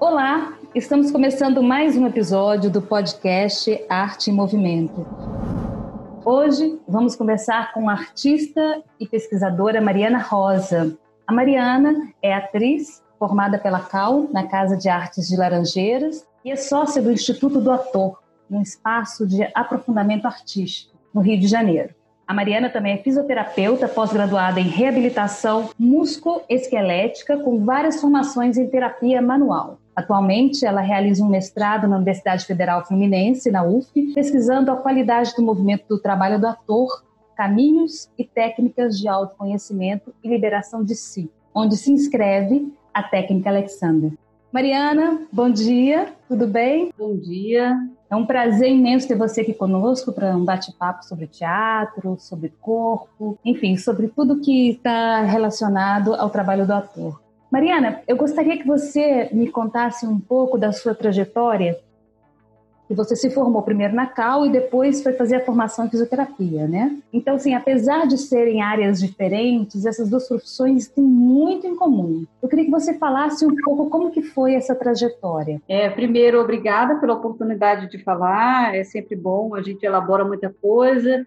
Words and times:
Olá, 0.00 0.56
estamos 0.76 1.10
começando 1.10 1.60
mais 1.60 1.96
um 1.96 2.06
episódio 2.06 2.70
do 2.70 2.80
podcast 2.80 3.84
Arte 3.88 4.30
em 4.30 4.32
Movimento. 4.32 5.04
Hoje 6.24 6.80
vamos 6.86 7.16
conversar 7.16 7.72
com 7.72 7.90
a 7.90 7.94
artista 7.94 8.80
e 9.00 9.08
pesquisadora 9.08 9.80
Mariana 9.80 10.18
Rosa. 10.18 10.96
A 11.26 11.32
Mariana 11.32 12.12
é 12.22 12.32
atriz 12.32 13.02
formada 13.18 13.58
pela 13.58 13.80
CAL 13.80 14.28
na 14.32 14.46
Casa 14.46 14.76
de 14.76 14.88
Artes 14.88 15.26
de 15.26 15.36
Laranjeiras 15.36 16.24
e 16.44 16.52
é 16.52 16.56
sócia 16.56 17.02
do 17.02 17.10
Instituto 17.10 17.60
do 17.60 17.72
Ator, 17.72 18.22
um 18.48 18.62
espaço 18.62 19.26
de 19.26 19.42
aprofundamento 19.52 20.26
artístico 20.26 20.96
no 21.12 21.20
Rio 21.20 21.40
de 21.40 21.48
Janeiro. 21.48 21.92
A 22.28 22.34
Mariana 22.34 22.68
também 22.68 22.92
é 22.92 22.98
fisioterapeuta 22.98 23.88
pós-graduada 23.88 24.60
em 24.60 24.68
reabilitação 24.68 25.70
musculoesquelética 25.78 27.38
com 27.38 27.64
várias 27.64 28.00
formações 28.00 28.58
em 28.58 28.68
terapia 28.68 29.22
manual. 29.22 29.78
Atualmente, 29.98 30.64
ela 30.64 30.80
realiza 30.80 31.24
um 31.24 31.28
mestrado 31.28 31.88
na 31.88 31.96
Universidade 31.96 32.46
Federal 32.46 32.86
Fluminense, 32.86 33.50
na 33.50 33.64
UF, 33.64 33.90
pesquisando 34.14 34.70
a 34.70 34.76
qualidade 34.76 35.34
do 35.34 35.42
movimento 35.42 35.88
do 35.88 35.98
trabalho 35.98 36.38
do 36.38 36.46
ator, 36.46 37.02
caminhos 37.36 38.08
e 38.16 38.22
técnicas 38.24 38.96
de 38.96 39.08
autoconhecimento 39.08 40.14
e 40.22 40.28
liberação 40.28 40.84
de 40.84 40.94
si, 40.94 41.28
onde 41.52 41.76
se 41.76 41.90
inscreve 41.90 42.72
a 42.94 43.02
técnica 43.02 43.50
Alexander. 43.50 44.12
Mariana, 44.52 45.26
bom 45.32 45.50
dia, 45.50 46.12
tudo 46.28 46.46
bem? 46.46 46.92
Bom 46.96 47.16
dia. 47.16 47.76
É 48.08 48.14
um 48.14 48.24
prazer 48.24 48.70
imenso 48.70 49.08
ter 49.08 49.16
você 49.16 49.40
aqui 49.40 49.52
conosco 49.52 50.12
para 50.12 50.36
um 50.36 50.44
bate-papo 50.44 51.04
sobre 51.06 51.26
teatro, 51.26 52.16
sobre 52.20 52.52
corpo, 52.60 53.36
enfim, 53.44 53.76
sobre 53.76 54.06
tudo 54.06 54.40
que 54.40 54.70
está 54.70 55.22
relacionado 55.22 56.14
ao 56.14 56.30
trabalho 56.30 56.64
do 56.64 56.72
ator. 56.72 57.27
Mariana, 57.50 58.02
eu 58.06 58.16
gostaria 58.16 58.58
que 58.58 58.66
você 58.66 59.28
me 59.32 59.50
contasse 59.50 60.06
um 60.06 60.20
pouco 60.20 60.58
da 60.58 60.72
sua 60.72 60.94
trajetória 60.94 61.78
você 62.94 63.14
se 63.14 63.30
formou 63.30 63.62
primeiro 63.62 63.94
na 63.94 64.06
Cal 64.06 64.46
e 64.46 64.50
depois 64.50 65.02
foi 65.02 65.12
fazer 65.12 65.36
a 65.36 65.44
formação 65.44 65.84
em 65.84 65.90
fisioterapia, 65.90 66.66
né? 66.66 66.96
Então, 67.12 67.34
assim, 67.34 67.54
apesar 67.54 68.06
de 68.06 68.16
serem 68.16 68.62
áreas 68.62 69.00
diferentes, 69.00 69.84
essas 69.84 70.08
duas 70.08 70.26
profissões 70.26 70.88
têm 70.88 71.04
muito 71.04 71.66
em 71.66 71.76
comum. 71.76 72.24
Eu 72.42 72.48
queria 72.48 72.64
que 72.64 72.70
você 72.70 72.94
falasse 72.94 73.44
um 73.44 73.54
pouco 73.64 73.90
como 73.90 74.10
que 74.10 74.22
foi 74.22 74.54
essa 74.54 74.74
trajetória. 74.74 75.60
É, 75.68 75.88
primeiro, 75.90 76.40
obrigada 76.40 76.96
pela 76.96 77.14
oportunidade 77.14 77.90
de 77.90 77.98
falar. 77.98 78.74
É 78.74 78.84
sempre 78.84 79.16
bom, 79.16 79.54
a 79.54 79.62
gente 79.62 79.84
elabora 79.84 80.24
muita 80.24 80.54
coisa 80.60 81.26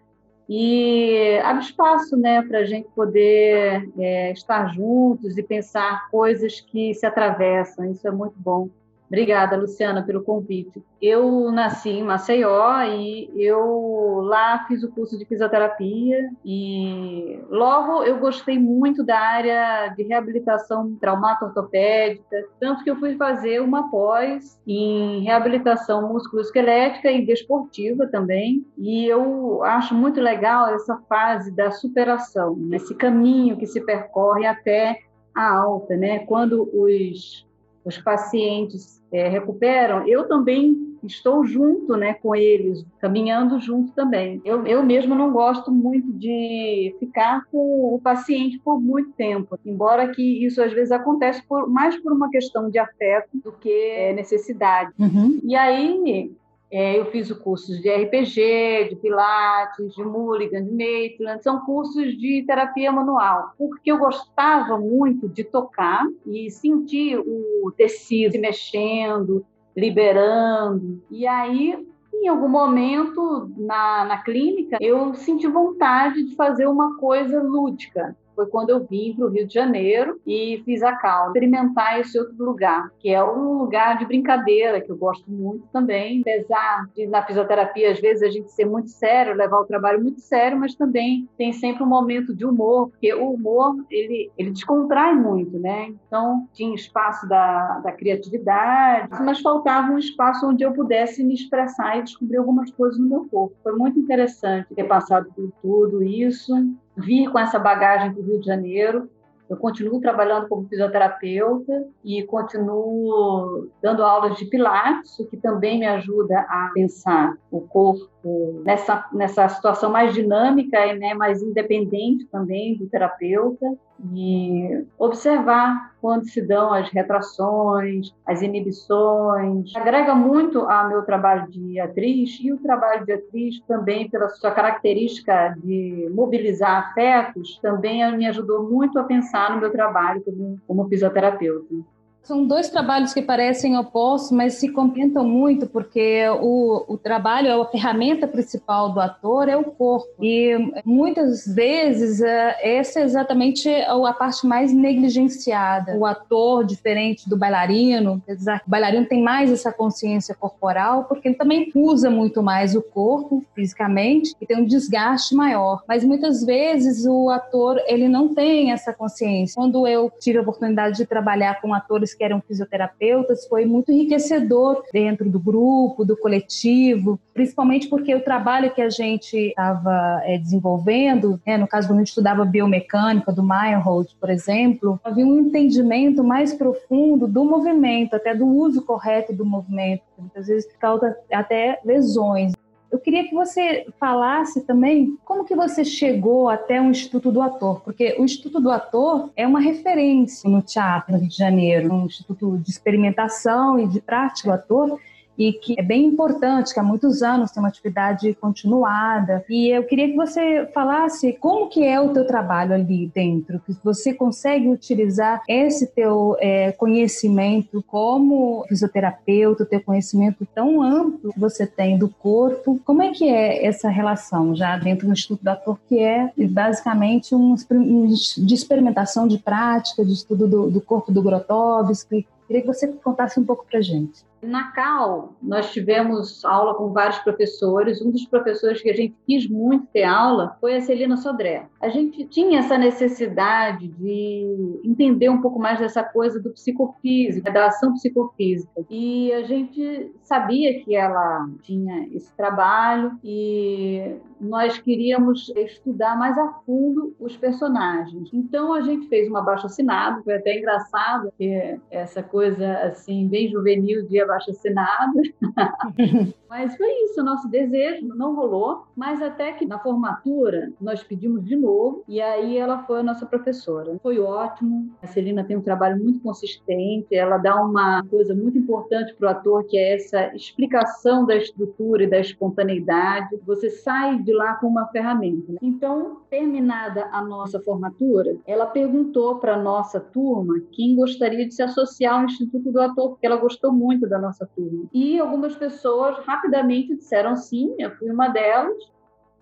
e 0.50 1.40
abre 1.44 1.64
espaço, 1.64 2.18
né, 2.18 2.42
para 2.42 2.60
a 2.60 2.66
gente 2.66 2.88
poder 2.96 3.90
é, 3.98 4.32
estar 4.32 4.74
juntos 4.74 5.38
e 5.38 5.44
pensar 5.44 6.10
coisas 6.10 6.60
que 6.60 6.94
se 6.94 7.06
atravessam. 7.06 7.92
Isso 7.92 8.08
é 8.08 8.12
muito 8.12 8.36
bom. 8.38 8.70
Obrigada, 9.12 9.58
Luciana, 9.58 10.02
pelo 10.04 10.24
convite. 10.24 10.82
Eu 11.02 11.52
nasci 11.52 11.90
em 11.90 12.02
Maceió 12.02 12.82
e 12.84 13.30
eu 13.36 14.22
lá 14.24 14.64
fiz 14.70 14.84
o 14.84 14.90
curso 14.90 15.18
de 15.18 15.26
fisioterapia 15.26 16.32
e 16.46 17.38
logo 17.50 18.04
eu 18.04 18.20
gostei 18.20 18.58
muito 18.58 19.04
da 19.04 19.20
área 19.20 19.90
de 19.90 20.04
reabilitação 20.04 20.96
traumato-ortopédica, 20.96 22.46
tanto 22.58 22.86
que 22.86 22.90
eu 22.90 22.96
fui 22.96 23.18
fazer 23.18 23.62
uma 23.62 23.92
pós 23.92 24.58
em 24.66 25.22
reabilitação 25.24 26.08
musculoesquelética 26.08 27.12
e 27.12 27.26
desportiva 27.26 28.08
também. 28.08 28.66
E 28.78 29.06
eu 29.08 29.62
acho 29.66 29.94
muito 29.94 30.22
legal 30.22 30.70
essa 30.70 30.96
fase 31.10 31.54
da 31.54 31.70
superação, 31.70 32.58
esse 32.72 32.96
caminho 32.96 33.58
que 33.58 33.68
se 33.68 33.82
percorre 33.82 34.46
até 34.46 35.02
a 35.36 35.54
alta, 35.54 35.98
né? 35.98 36.20
Quando 36.20 36.70
os 36.74 37.46
os 37.84 37.98
pacientes 37.98 39.01
é, 39.12 39.28
recuperam, 39.28 40.08
eu 40.08 40.28
também 40.28 40.92
estou 41.04 41.44
junto 41.46 41.98
né, 41.98 42.14
com 42.14 42.36
eles, 42.36 42.86
caminhando 43.00 43.60
junto 43.60 43.92
também. 43.94 44.42
Eu, 44.46 44.66
eu 44.66 44.84
mesmo 44.84 45.16
não 45.16 45.32
gosto 45.32 45.72
muito 45.72 46.14
de 46.14 46.96
ficar 47.00 47.46
com 47.52 47.96
o 47.96 48.00
paciente 48.00 48.60
por 48.60 48.80
muito 48.80 49.12
tempo, 49.14 49.58
embora 49.66 50.10
que 50.10 50.46
isso 50.46 50.62
às 50.62 50.72
vezes 50.72 50.92
acontece 50.92 51.44
por, 51.48 51.68
mais 51.70 51.98
por 51.98 52.14
uma 52.14 52.30
questão 52.30 52.70
de 52.70 52.78
afeto 52.78 53.30
do 53.34 53.52
que 53.52 53.72
é, 53.72 54.14
necessidade. 54.14 54.92
Uhum. 55.00 55.40
E 55.44 55.56
aí 55.56 56.32
é, 56.72 56.98
eu 56.98 57.06
fiz 57.08 57.30
o 57.30 57.40
cursos 57.40 57.82
de 57.82 57.90
RPG, 57.90 58.90
de 58.90 58.96
Pilates, 58.96 59.94
de 59.94 60.04
Mulligan, 60.04 60.64
de 60.64 60.72
Maitland, 60.72 61.44
são 61.44 61.60
cursos 61.66 62.18
de 62.18 62.44
terapia 62.48 62.92
manual, 62.92 63.54
porque 63.58 63.92
eu 63.92 63.98
gostava 63.98 64.78
muito 64.78 65.28
de 65.28 65.44
tocar 65.44 66.08
e 66.26 66.50
sentir 66.50 67.20
o 67.20 67.72
tecido 67.76 68.32
se 68.32 68.40
mexendo, 68.40 69.46
liberando. 69.76 71.04
E 71.12 71.28
aí, 71.28 71.86
em 72.14 72.28
algum 72.30 72.48
momento 72.48 73.52
na, 73.58 74.06
na 74.06 74.18
clínica, 74.20 74.78
eu 74.80 75.14
senti 75.14 75.48
vontade 75.48 76.24
de 76.24 76.36
fazer 76.36 76.68
uma 76.68 76.98
coisa 76.98 77.44
lúdica 77.44 78.16
foi 78.36 78.48
quando 78.48 78.70
eu 78.70 78.86
vim 78.86 79.14
para 79.16 79.26
o 79.26 79.30
Rio 79.30 79.48
de 79.48 79.54
Janeiro 79.54 80.20
e 80.26 80.62
fiz 80.66 80.82
a 80.84 80.96
Cal, 80.96 81.28
experimentar 81.28 82.00
esse 82.00 82.20
outro 82.20 82.44
lugar, 82.44 82.92
que 83.00 83.10
é 83.10 83.24
um 83.24 83.60
lugar 83.60 83.98
de 83.98 84.06
brincadeira, 84.06 84.82
que 84.82 84.92
eu 84.92 84.98
gosto 84.98 85.30
muito 85.30 85.68
também, 85.72 86.22
apesar 86.22 86.90
de 86.96 87.08
na 87.08 87.24
fisioterapia, 87.24 87.92
às 87.92 88.00
vezes, 88.00 88.24
a 88.24 88.30
gente 88.30 88.52
ser 88.52 88.66
muito 88.66 88.90
sério, 88.90 89.36
levar 89.36 89.60
o 89.60 89.66
trabalho 89.66 90.02
muito 90.02 90.22
sério, 90.22 90.58
mas 90.58 90.76
também 90.76 91.28
tem 91.38 91.54
sempre 91.54 91.84
um 91.84 91.88
momento 91.88 92.36
de 92.36 92.46
humor, 92.46 92.90
porque 92.90 93.14
o 93.14 93.32
humor, 93.32 93.76
ele, 93.90 94.32
ele 94.38 94.52
descontrai 94.52 95.14
muito, 95.14 95.60
né? 95.60 95.94
Então, 96.08 96.48
tinha 96.54 96.74
espaço 96.74 97.28
da, 97.28 97.80
da 97.80 97.92
criatividade, 97.92 99.10
mas 99.24 99.42
faltava 99.42 99.92
um 99.92 99.98
espaço 99.98 100.48
onde 100.48 100.64
eu 100.64 100.74
pudesse 100.74 101.24
me 101.24 101.34
expressar 101.34 101.98
e 101.98 102.04
descobrir 102.04 102.38
algumas 102.38 102.72
coisas 102.72 103.00
no 103.00 103.08
meu 103.08 103.26
corpo. 103.30 103.56
Foi 103.64 103.74
muito 103.74 104.00
interessante 104.00 104.74
ter 104.74 104.84
passado 104.86 105.32
por 105.36 105.52
tudo 105.62 106.04
isso 106.04 106.54
vir 106.96 107.30
com 107.30 107.40
essa 107.40 107.60
bagagem 107.60 108.12
para 108.14 108.22
o 108.22 108.26
Rio 108.26 108.40
de 108.40 108.46
Janeiro. 108.46 109.10
Eu 109.50 109.58
continuo 109.58 110.00
trabalhando 110.00 110.48
como 110.48 110.68
fisioterapeuta 110.70 111.86
e 112.06 112.24
continuo 112.24 113.68
dando 113.82 114.02
aulas 114.02 114.38
de 114.38 114.46
Pilates, 114.46 115.20
o 115.20 115.26
que 115.26 115.36
também 115.36 115.78
me 115.78 115.86
ajuda 115.86 116.40
a 116.40 116.72
pensar 116.74 117.38
o 117.52 117.60
corpo 117.60 118.62
nessa, 118.64 119.06
nessa 119.12 119.50
situação 119.50 119.92
mais 119.92 120.14
dinâmica 120.14 120.86
e 120.88 120.98
né, 120.98 121.14
mais 121.14 121.42
independente 121.42 122.26
também 122.28 122.78
do 122.78 122.88
terapeuta 122.88 123.66
e 124.14 124.86
observar 124.98 125.92
quando 126.02 126.26
se 126.26 126.42
dão 126.42 126.74
as 126.74 126.90
retrações, 126.90 128.14
as 128.26 128.42
inibições. 128.42 129.76
Agrega 129.76 130.16
muito 130.16 130.60
ao 130.62 130.90
meu 130.90 131.04
trabalho 131.04 131.50
de 131.50 131.80
atriz 131.80 132.40
e 132.42 132.52
o 132.52 132.58
trabalho 132.58 133.06
de 133.06 133.14
atriz 133.14 133.60
também 133.68 134.10
pela 134.10 134.30
sua 134.30 134.52
característica 134.52 135.56
de 135.64 136.10
mobilizar 136.14 136.90
afetos, 136.90 137.60
também 137.62 138.18
me 138.18 138.26
ajudou 138.28 138.70
muito 138.70 138.98
a 138.98 139.04
pensar 139.04 139.52
no 139.52 139.62
meu 139.62 139.72
trabalho 139.72 140.24
como, 140.24 140.60
como 140.68 140.88
fisioterapeuta. 140.88 141.76
São 142.24 142.46
dois 142.46 142.70
trabalhos 142.70 143.14
que 143.14 143.22
parecem 143.22 143.78
opostos, 143.78 144.32
mas 144.32 144.54
se 144.54 144.70
complementam 144.70 145.28
muito, 145.28 145.66
porque 145.68 146.24
o, 146.40 146.86
o 146.88 146.98
trabalho, 146.98 147.62
a 147.62 147.66
ferramenta 147.66 148.28
principal 148.28 148.94
do 148.94 149.00
ator 149.00 149.50
é 149.50 149.58
o 149.58 149.64
corpo. 149.64 150.08
E 150.22 150.72
muitas 150.86 151.46
vezes 151.48 152.22
é, 152.22 152.78
essa 152.78 153.00
é 153.00 153.04
exatamente 153.04 153.68
a 153.70 154.14
parte 154.14 154.46
mais 154.46 154.72
negligenciada. 154.72 155.98
O 155.98 156.06
ator, 156.06 156.64
diferente 156.64 157.28
do 157.28 157.36
bailarino, 157.36 158.22
o 158.28 158.70
bailarino 158.70 159.08
tem 159.08 159.24
mais 159.24 159.52
essa 159.52 159.72
consciência 159.72 160.36
corporal, 160.36 161.06
porque 161.06 161.28
ele 161.28 161.36
também 161.36 161.72
usa 161.74 162.10
muito 162.10 162.44
mais 162.44 162.76
o 162.76 162.84
corpo 162.84 163.44
fisicamente 163.56 164.36
e 164.40 164.46
tem 164.46 164.58
um 164.58 164.66
desgaste 164.66 165.34
maior. 165.36 165.84
Mas 165.88 166.04
muitas 166.04 166.46
vezes 166.46 167.06
o 167.06 167.30
ator 167.30 167.82
ele 167.88 168.08
não 168.08 168.34
tem 168.34 168.72
essa 168.72 168.94
consciência. 168.94 169.56
Quando 169.56 169.88
eu 169.88 170.12
tive 170.20 170.38
a 170.38 170.42
oportunidade 170.42 170.98
de 170.98 171.06
trabalhar 171.06 171.60
com 171.60 171.74
atores 171.74 172.11
que 172.14 172.24
eram 172.24 172.42
fisioterapeutas, 172.42 173.48
foi 173.48 173.66
muito 173.66 173.92
enriquecedor 173.92 174.84
dentro 174.92 175.30
do 175.30 175.40
grupo, 175.40 176.06
do 176.06 176.18
coletivo, 176.18 177.20
principalmente 177.34 177.88
porque 177.88 178.14
o 178.14 178.24
trabalho 178.24 178.74
que 178.74 178.82
a 178.82 178.90
gente 178.90 179.36
estava 179.38 180.22
é, 180.24 180.38
desenvolvendo, 180.38 181.40
né, 181.46 181.58
no 181.58 181.68
caso 181.68 181.88
quando 181.88 181.98
a 181.98 182.02
gente 182.02 182.10
estudava 182.10 182.46
biomecânica 182.46 183.32
do 183.32 183.44
Meyerhold, 183.44 184.16
por 184.20 184.30
exemplo, 184.30 185.00
havia 185.04 185.26
um 185.26 185.40
entendimento 185.40 186.24
mais 186.24 186.54
profundo 186.54 187.28
do 187.28 187.44
movimento, 187.44 188.16
até 188.16 188.36
do 188.36 188.46
uso 188.46 188.84
correto 188.84 189.34
do 189.34 189.46
movimento, 189.46 190.04
muitas 190.18 190.48
vezes 190.48 190.72
causa 190.80 191.16
até 191.32 191.80
lesões. 191.84 192.54
Eu 192.92 193.00
queria 193.00 193.28
que 193.28 193.34
você 193.34 193.86
falasse 193.98 194.62
também 194.66 195.18
como 195.24 195.46
que 195.46 195.56
você 195.56 195.86
chegou 195.86 196.50
até 196.50 196.82
o 196.82 196.90
Instituto 196.90 197.32
do 197.32 197.42
Ator, 197.42 197.80
porque 197.82 198.18
o 198.20 198.26
Instituto 198.26 198.60
do 198.60 198.70
Ator 198.70 199.30
é 199.36 199.48
uma 199.48 199.62
referência 199.62 200.50
no 200.50 200.62
teatro 200.62 201.14
no 201.14 201.20
Rio 201.20 201.30
de 201.30 201.38
Janeiro, 201.38 201.94
um 201.94 202.06
instituto 202.06 202.58
de 202.58 202.70
experimentação 202.70 203.80
e 203.80 203.88
de 203.88 204.02
prática 204.02 204.50
do 204.50 204.54
ator, 204.54 205.00
e 205.38 205.54
que 205.54 205.76
é 205.78 205.84
bem 205.84 206.06
importante, 206.06 206.74
que 206.74 206.80
há 206.80 206.84
muitos 206.84 207.22
anos 207.22 207.52
tem 207.52 207.62
uma 207.62 207.70
atividade 207.70 208.34
continuada. 208.36 209.44
E 209.50 209.70
eu 209.70 209.84
queria 209.84 210.10
que 210.10 210.16
você 210.16 210.68
falasse 210.74 211.34
como 211.34 211.70
que 211.70 211.86
é 211.86 212.00
o 212.00 212.10
teu 212.10 212.26
trabalho 212.26 212.74
ali 212.74 213.12
dentro, 213.14 213.60
que 213.60 213.76
você 213.84 214.14
consegue 214.14 214.68
utilizar 214.68 215.42
esse 215.48 215.88
teu 215.88 216.36
é, 216.40 216.72
conhecimento 216.74 217.84
como 217.88 218.66
fisioterapeuta, 218.68 219.66
teu 219.66 219.82
conhecimento 219.82 220.46
tão 220.54 220.82
amplo 220.82 221.34
que 221.34 221.40
você 221.40 221.66
tem 221.66 221.98
do 221.98 222.10
corpo. 222.10 222.80
Como 222.86 223.02
é 223.02 223.12
que 223.12 223.28
é 223.28 223.66
essa 223.66 223.90
relação 223.90 224.56
já 224.56 224.78
dentro 224.78 225.08
do 225.08 225.14
Instituto 225.14 225.44
do 225.44 225.50
Ator, 225.50 225.78
que 225.88 226.00
é 226.00 226.32
basicamente 226.50 227.34
um, 227.34 227.56
de 227.56 228.54
experimentação 228.54 229.28
de 229.28 229.38
prática, 229.38 230.06
de 230.06 230.14
estudo 230.14 230.48
do, 230.48 230.70
do 230.70 230.82
corpo 230.82 231.12
do 231.12 231.22
Grotowski? 231.22 232.28
Queria 232.48 232.62
que 232.62 232.68
você 232.68 232.88
contasse 232.88 233.40
um 233.40 233.46
pouco 233.46 233.66
para 233.70 233.82
gente. 233.82 234.31
Na 234.42 234.72
Cal, 234.72 235.36
nós 235.42 235.72
tivemos 235.72 236.44
aula 236.44 236.74
com 236.76 236.92
vários 236.92 237.20
professores. 237.20 238.02
Um 238.02 238.12
dos 238.12 238.26
professores 238.26 238.82
que 238.82 238.90
a 238.90 238.94
gente 238.94 239.16
quis 239.28 239.48
muito 239.48 239.86
ter 239.88 240.04
aula 240.04 240.58
foi 240.60 240.76
a 240.76 240.82
Celina 240.82 241.18
Sodré. 241.18 241.68
A 241.80 241.90
gente 241.90 242.26
tinha 242.26 242.60
essa 242.60 242.78
necessidade 242.78 243.88
de 243.88 244.82
entender 244.84 245.30
um 245.30 245.42
pouco 245.42 245.60
mais 245.60 245.80
dessa 245.80 246.04
coisa 246.04 246.42
do 246.42 246.52
psicofísico, 246.52 247.52
da 247.52 247.68
ação 247.68 247.94
psicofísica. 247.94 248.86
E 248.90 249.32
a 249.34 249.44
gente 249.44 250.12
sabia 250.22 250.84
que 250.84 250.96
ela 250.96 251.48
tinha 251.62 252.08
esse 252.12 252.36
trabalho 252.36 253.20
e 253.24 254.16
nós 254.40 254.80
queríamos 254.80 255.50
estudar 255.56 256.18
mais 256.18 256.36
a 256.38 256.48
fundo 256.66 257.16
os 257.20 257.38
personagens. 257.38 258.30
Então 258.34 258.74
a 258.74 258.82
gente 258.82 259.08
fez 259.08 259.28
uma 259.28 259.40
abaixo 259.40 259.68
assinado, 259.68 260.24
foi 260.24 260.36
até 260.36 260.58
engraçado, 260.58 261.30
porque 261.30 261.80
essa 261.92 262.24
coisa 262.24 262.74
assim 262.80 263.28
bem 263.28 263.50
juvenil 263.50 264.08
de 264.08 264.20
abaixo 264.32 264.52
assinado. 264.52 265.22
mas 266.50 266.76
foi 266.76 266.90
isso, 267.06 267.22
o 267.22 267.24
nosso 267.24 267.50
desejo 267.50 268.08
não 268.08 268.36
rolou, 268.36 268.86
mas 268.96 269.22
até 269.22 269.52
que 269.52 269.66
na 269.66 269.80
formatura 269.80 270.72
nós 270.80 271.04
pedimos 271.04 271.44
de 271.44 271.56
novo 271.56 272.04
e 272.08 272.22
aí 272.22 272.58
ela 272.58 272.84
foi 272.84 273.00
a 273.00 273.04
nossa 273.04 273.26
professora. 273.26 273.98
Foi 274.02 274.20
ótimo. 274.20 274.90
A 275.02 275.08
Celina 275.08 275.44
tem 275.44 275.58
um 275.58 275.62
trabalho 275.62 276.02
muito 276.02 276.20
consistente, 276.22 277.16
ela 277.16 277.38
dá 277.38 277.56
uma 277.56 278.04
coisa 278.10 278.34
muito 278.34 278.58
importante 278.58 279.14
para 279.16 279.28
o 279.28 279.32
ator 279.32 279.64
que 279.66 279.78
é 279.78 279.96
essa 279.96 280.36
explicação 280.36 281.26
da 281.26 281.36
estrutura 281.36 282.04
e 282.04 282.10
da 282.10 282.20
espontaneidade. 282.20 283.40
Você 283.46 283.70
sai 283.70 284.22
de 284.22 284.34
lá 284.34 284.56
com 284.56 284.68
uma 284.68 284.88
ferramenta. 284.88 285.52
Né? 285.52 285.60
Então, 285.62 286.22
terminada 286.30 287.10
a 287.12 287.22
nossa 287.24 287.60
formatura, 287.60 288.38
ela 288.46 288.66
perguntou 288.66 289.38
para 289.38 289.56
a 289.56 289.62
nossa 289.62 290.00
turma 290.00 290.62
quem 290.72 290.96
gostaria 290.96 291.48
de 291.48 291.54
se 291.54 291.62
associar 291.62 292.20
ao 292.20 292.26
Instituto 292.26 292.72
do 292.72 292.82
Ator, 292.82 293.10
porque 293.12 293.26
ela 293.26 293.38
gostou 293.38 293.72
muito 293.72 294.08
da 294.08 294.20
nossa 294.22 294.46
turma. 294.56 294.86
E 294.94 295.20
algumas 295.20 295.56
pessoas 295.56 296.18
rapidamente 296.26 296.96
disseram 296.96 297.36
sim, 297.36 297.76
eu 297.80 297.92
fui 297.98 298.10
uma 298.10 298.30
delas. 298.30 298.78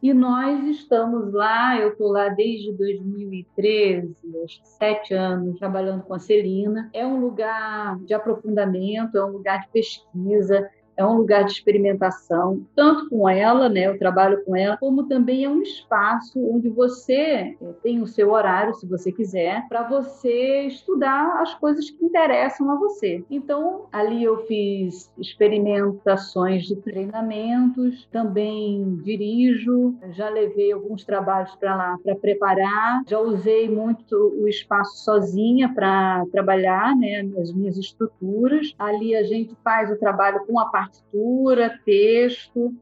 E 0.01 0.13
nós 0.13 0.63
estamos 0.63 1.33
lá, 1.33 1.77
eu 1.77 1.89
estou 1.89 2.09
lá 2.09 2.29
desde 2.29 2.71
2013, 2.71 4.15
acho 4.45 4.61
sete 4.63 5.13
anos, 5.13 5.59
trabalhando 5.59 6.03
com 6.03 6.13
a 6.13 6.19
Celina. 6.19 6.89
É 6.93 7.05
um 7.05 7.19
lugar 7.19 7.99
de 7.99 8.13
aprofundamento, 8.13 9.17
é 9.17 9.25
um 9.25 9.31
lugar 9.31 9.59
de 9.59 9.67
pesquisa, 9.69 10.69
é 10.99 11.05
um 11.05 11.15
lugar 11.15 11.45
de 11.45 11.53
experimentação, 11.53 12.61
tanto 12.75 13.09
com 13.09 13.27
ela, 13.27 13.69
né, 13.69 13.87
eu 13.87 13.97
trabalho 13.97 14.43
com 14.43 14.53
ela, 14.53 14.75
como 14.75 15.07
também 15.07 15.45
é 15.45 15.49
um 15.49 15.61
espaço 15.61 16.37
onde 16.37 16.69
você 16.69 17.13
é, 17.13 17.55
tem 17.81 18.01
o 18.01 18.07
seu 18.07 18.31
horário, 18.31 18.75
se 18.75 18.85
você 18.85 19.09
quiser, 19.09 19.65
para 19.69 19.87
você 19.87 20.63
estudar 20.63 21.41
as 21.41 21.55
coisas 21.55 21.89
que 21.89 22.03
interessam 22.03 22.69
a 22.69 22.75
você. 22.75 23.23
Então, 23.31 23.85
ali 23.93 24.25
eu 24.25 24.45
fiz 24.45 25.09
experimentações 25.17 26.63
de 26.63 26.75
treinamentos, 26.75 28.05
também 28.11 28.99
dirijo, 29.01 29.95
já 30.11 30.27
levei 30.27 30.73
alguns 30.73 31.05
trabalhos 31.05 31.55
para 31.55 31.77
lá 31.77 31.97
para 32.03 32.15
preparar, 32.15 33.03
já 33.07 33.19
usei 33.19 33.69
muito 33.69 34.15
o 34.37 34.49
espaço 34.49 35.01
sozinha 35.05 35.73
para 35.73 36.25
trabalhar, 36.29 36.93
né, 36.97 37.21
as 37.39 37.53
minhas 37.53 37.77
estruturas. 37.77 38.73
Ali 38.77 39.15
a 39.15 39.23
gente 39.23 39.55
faz 39.63 39.89
o 39.89 39.97
trabalho 39.97 40.45
com 40.45 40.59
a 40.59 40.65
parte 40.65 40.88
partitura, 40.89 41.79
texto, 41.85 42.73